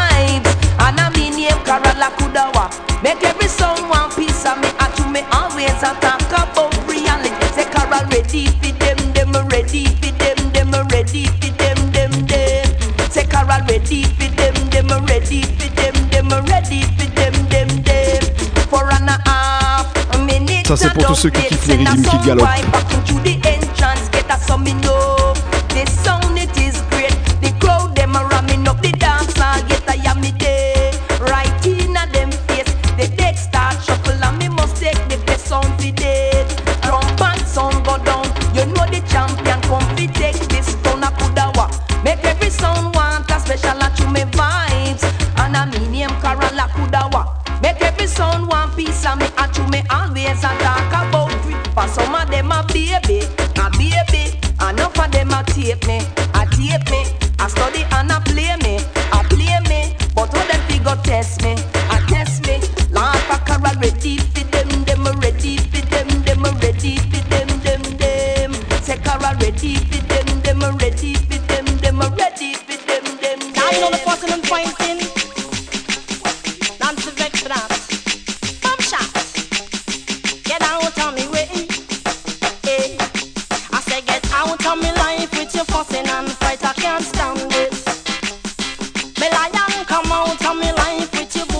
ça 20.77 20.87
c'est 20.87 20.93
pour 20.93 21.05
tous 21.05 21.15
ceux 21.15 21.29
qui 21.29 21.41
kiffent 21.47 21.67
les 21.67 21.75
rythmes 21.75 22.01
qui 22.01 22.27
galopent. 22.27 22.47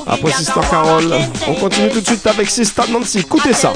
Après 0.07 0.31
Sister 0.33 0.59
Carol, 0.69 1.13
on 1.47 1.53
continue 1.55 1.89
tout 1.89 2.01
de 2.01 2.05
suite 2.05 2.27
avec 2.27 2.49
Sister 2.49 2.83
Nancy. 2.89 3.19
Écoutez 3.19 3.53
ça. 3.53 3.71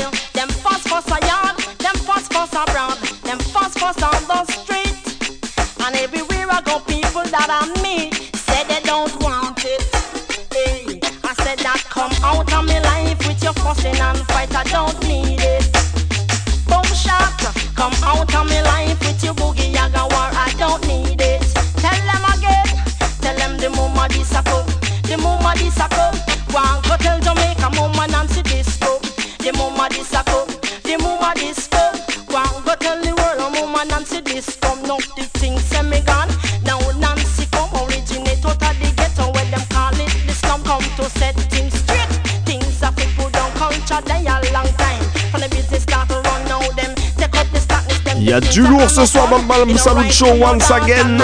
a 48.36 48.42
du 48.42 48.62
lourd 48.68 48.90
ce 48.90 49.06
soir 49.06 49.30
dans 49.30 49.38
le 49.38 49.44
Balm 49.44 49.78
Salut 49.78 50.12
Show 50.12 50.34
once 50.42 50.70
again. 50.70 51.22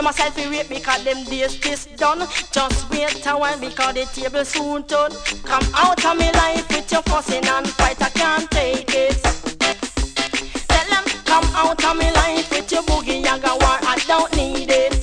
myself 0.00 0.36
we 0.36 0.48
wait 0.48 0.68
because 0.68 1.02
them 1.02 1.24
days 1.24 1.58
this 1.58 1.86
done. 1.96 2.20
Just 2.52 2.88
wait 2.90 3.26
a 3.26 3.36
while 3.36 3.58
because 3.58 3.94
the 3.94 4.04
table 4.14 4.44
soon 4.44 4.84
turn. 4.84 5.10
Come 5.42 5.64
out 5.74 6.04
of 6.04 6.16
me 6.16 6.30
life 6.32 6.68
with 6.70 6.92
your 6.92 7.02
fussing 7.02 7.44
and 7.44 7.66
fight, 7.70 8.00
I 8.00 8.10
can't 8.10 8.48
take 8.52 8.94
it. 8.94 9.20
Tell 10.68 10.88
them, 10.88 11.04
come 11.24 11.44
out 11.56 11.82
of 11.84 11.96
me 11.98 12.12
life 12.12 12.48
with 12.52 12.70
your 12.70 12.82
boogie 12.84 13.26
and 13.26 13.42
go 13.42 13.54
war, 13.54 13.78
I 13.82 13.98
don't 14.06 14.30
need 14.36 14.70
it. 14.70 14.94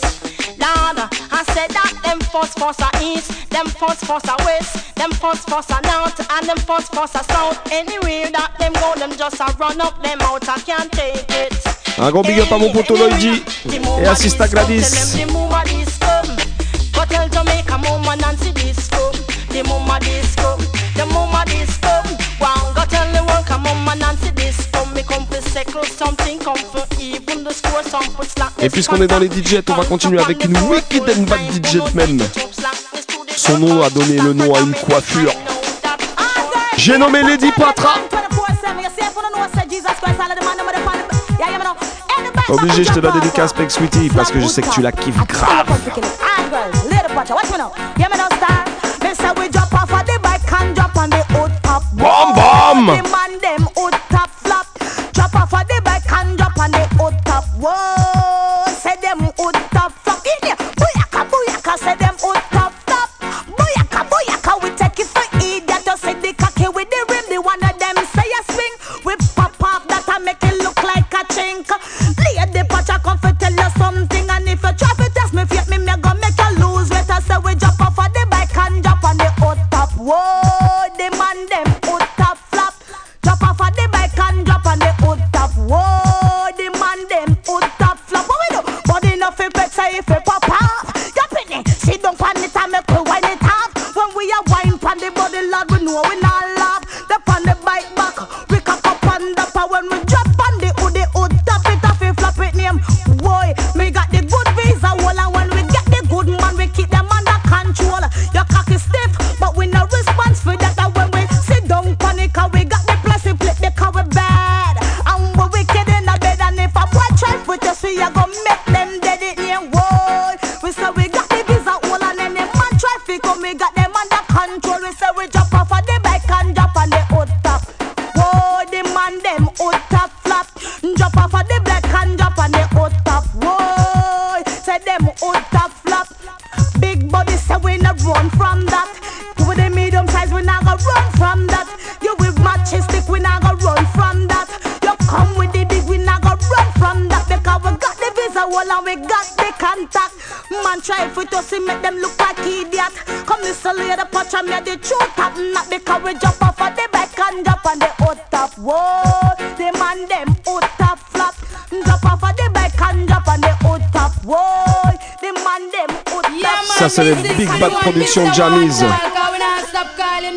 Lord, 0.64 1.10
I 1.32 1.44
said 1.52 1.72
that 1.72 2.00
them 2.06 2.20
fuss 2.22 2.54
fuss 2.54 2.78
I 2.80 2.90
east, 3.04 3.50
them 3.50 3.66
fuss 3.66 4.02
fuss 4.06 4.24
I 4.26 4.36
west. 4.46 4.83
Them 4.96 5.12
fuss 5.12 5.40
fuss 5.46 5.70
and 5.70 5.86
out, 5.88 6.20
and 6.20 6.48
them 6.48 6.58
fuss 6.58 6.88
fuss 6.90 7.16
a 7.16 7.24
that 8.32 8.52
them 8.60 8.74
go, 8.74 8.94
just 9.18 9.42
run 9.60 9.82
up 9.82 10.02
them 10.04 10.20
out. 10.22 10.48
I 10.48 10.60
can't 10.60 10.92
take 10.92 11.26
it. 11.30 11.54
Un 11.98 12.12
big 12.22 12.40
up 12.40 12.52
à 12.52 12.58
mon 12.58 12.72
et 14.02 14.08
à 14.08 14.16
Gladys. 14.48 14.84
Et 28.64 28.70
puisqu'on 28.70 29.02
est 29.02 29.08
dans 29.08 29.20
les 29.20 29.28
DJs, 29.28 29.62
on 29.70 29.74
va 29.74 29.84
continuer 29.84 30.22
avec 30.22 30.46
une 30.46 30.58
wicked 30.70 31.04
and 31.10 31.24
bad 31.24 31.40
DJ 31.52 31.82
man. 31.94 32.18
Son 33.36 33.60
nom 33.60 33.82
a 33.82 33.90
donné 33.90 34.18
le 34.18 34.34
nom 34.34 34.54
à 34.54 34.60
une 34.60 34.74
coiffure. 34.74 35.32
J'ai 36.78 36.98
nommé 36.98 37.24
Lady 37.24 37.52
Patra. 37.52 37.96
Obligé, 42.50 42.84
je 42.84 42.92
te 42.92 43.00
la 43.00 43.12
dédicace, 43.12 43.54
Peck 43.54 43.72
Sweetie, 43.72 44.10
parce 44.14 44.32
que 44.32 44.40
je 44.40 44.48
sais 44.48 44.62
que 44.62 44.70
tu 44.70 44.82
la 44.82 44.92
kiffes 44.92 45.26
grave. 45.28 45.68
Bomba! 51.94 52.53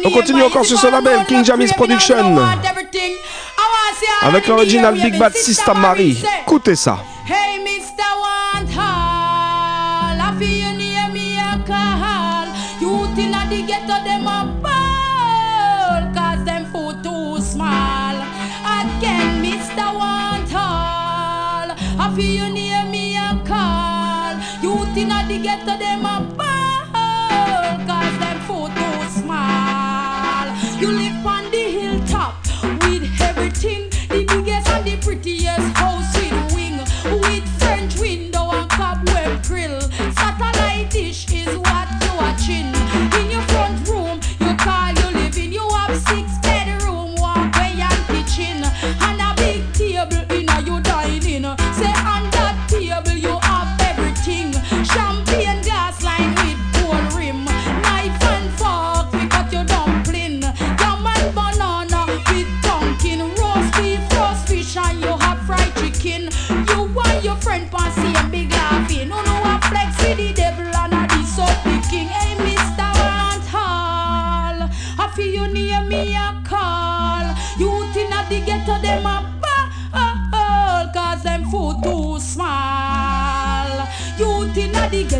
On 0.05 0.11
continue 0.11 0.43
encore 0.43 0.65
sur 0.65 0.79
ce 0.79 0.87
label, 0.87 1.25
King 1.27 1.45
Jamis 1.45 1.73
Production. 1.75 2.37
Avec 4.23 4.47
l'original 4.47 4.95
Big 4.95 5.19
Bad 5.19 5.35
Sista 5.37 5.75
Marie. 5.75 6.23
Écoutez 6.43 6.77
ça. 6.77 6.99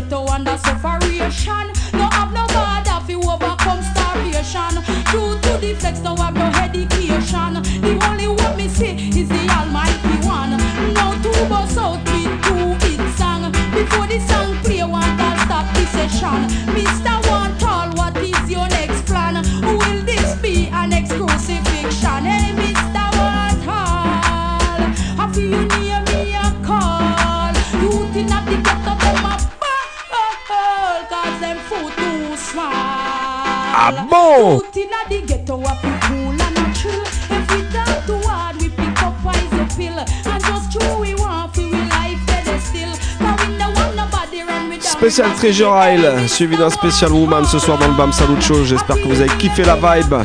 ghetto 0.01 0.25
under 0.27 0.57
sufferation. 0.57 1.71
No 1.93 2.07
have 2.11 2.31
no 2.31 2.45
bother 2.47 2.99
fi 3.05 3.15
overcome 3.15 3.81
starvation. 3.81 4.83
True 5.09 5.33
to 5.41 5.57
the 5.57 5.73
flex, 5.79 5.99
no 6.01 6.15
have 6.15 6.35
no 6.35 6.47
education. 6.65 7.53
The 7.81 7.97
only 8.07 8.27
one 8.27 8.57
me 8.57 8.67
see 8.67 8.93
is 9.19 9.29
the 9.29 9.41
Almighty 9.57 10.27
One. 10.27 10.57
Now 10.93 11.11
two 11.23 11.49
bus 11.49 11.77
out 11.77 12.03
me 12.11 12.23
two 12.45 12.67
hit 12.85 13.17
song. 13.17 13.51
Before 13.73 14.07
the 14.07 14.19
song 14.29 14.55
play, 14.63 14.83
one 14.83 15.17
can 15.17 15.37
stop 15.45 15.65
the 15.75 15.85
session. 15.87 16.66
Ah 33.79 33.93
bon? 34.09 34.59
Spécial 44.81 45.31
Treasure 45.35 45.75
Isle, 45.93 46.27
suivi 46.27 46.57
d'un 46.57 46.71
spécial 46.71 47.11
Woman 47.11 47.45
ce 47.45 47.59
soir 47.59 47.77
dans 47.77 47.87
le 47.87 47.93
BAM 47.93 48.11
Salucho. 48.11 48.65
J'espère 48.65 48.95
que 48.95 49.07
vous 49.07 49.21
avez 49.21 49.29
kiffé 49.37 49.63
la 49.63 49.75
vibe. 49.75 50.15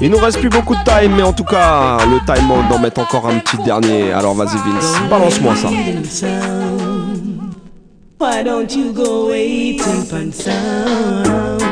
Il 0.00 0.12
nous 0.12 0.18
reste 0.18 0.38
plus 0.38 0.48
beaucoup 0.48 0.76
de 0.76 0.84
time, 0.84 1.12
mais 1.16 1.24
en 1.24 1.32
tout 1.32 1.42
cas, 1.42 1.98
le 2.08 2.24
time 2.24 2.48
on 2.52 2.72
d'en 2.72 2.78
mettre 2.78 3.00
encore 3.00 3.26
un 3.26 3.38
petit 3.40 3.58
dernier. 3.64 4.12
Alors 4.12 4.34
vas-y 4.34 4.56
Vince, 4.58 4.94
balance-moi 5.10 5.56
ça. 5.56 5.68
Why 8.20 8.44
don't 8.44 8.72
you 8.72 8.92
go 8.92 9.28
waiting 9.28 10.04
for 10.04 10.32
sound? 10.32 11.65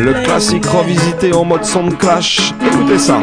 Le 0.00 0.12
classique 0.22 0.64
revisité 0.64 1.34
en 1.34 1.44
mode 1.44 1.64
sound 1.64 1.98
clash. 1.98 2.54
Écoutez 2.64 3.00
ça. 3.00 3.18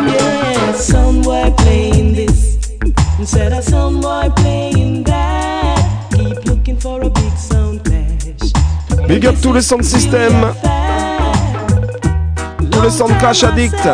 Big 9.07 9.25
up 9.25 9.35
tous 9.41 9.53
les 9.53 9.61
sound 9.61 9.83
systems, 9.85 10.53
tous 12.69 12.81
les 12.81 12.89
sound 12.89 13.17
clash 13.19 13.45
addicts. 13.45 13.87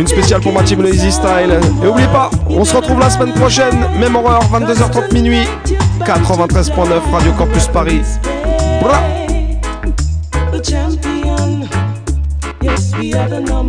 Une 0.00 0.06
spéciale 0.08 0.40
pour 0.40 0.52
ma 0.52 0.64
team 0.64 0.82
Lazy 0.82 1.12
Style. 1.12 1.60
Et 1.84 1.86
oubliez 1.86 2.08
pas, 2.08 2.28
on 2.48 2.64
se 2.64 2.74
retrouve 2.74 2.98
la 2.98 3.08
semaine 3.08 3.32
prochaine, 3.34 3.86
même 4.00 4.16
horreur, 4.16 4.40
22h30 4.52 5.14
minuit, 5.14 5.46
93.9 6.00 7.12
Radio 7.12 7.32
Campus 7.38 7.68
Paris. 7.68 8.02
Bra. 8.82 9.25
never 13.16 13.40
know 13.40 13.65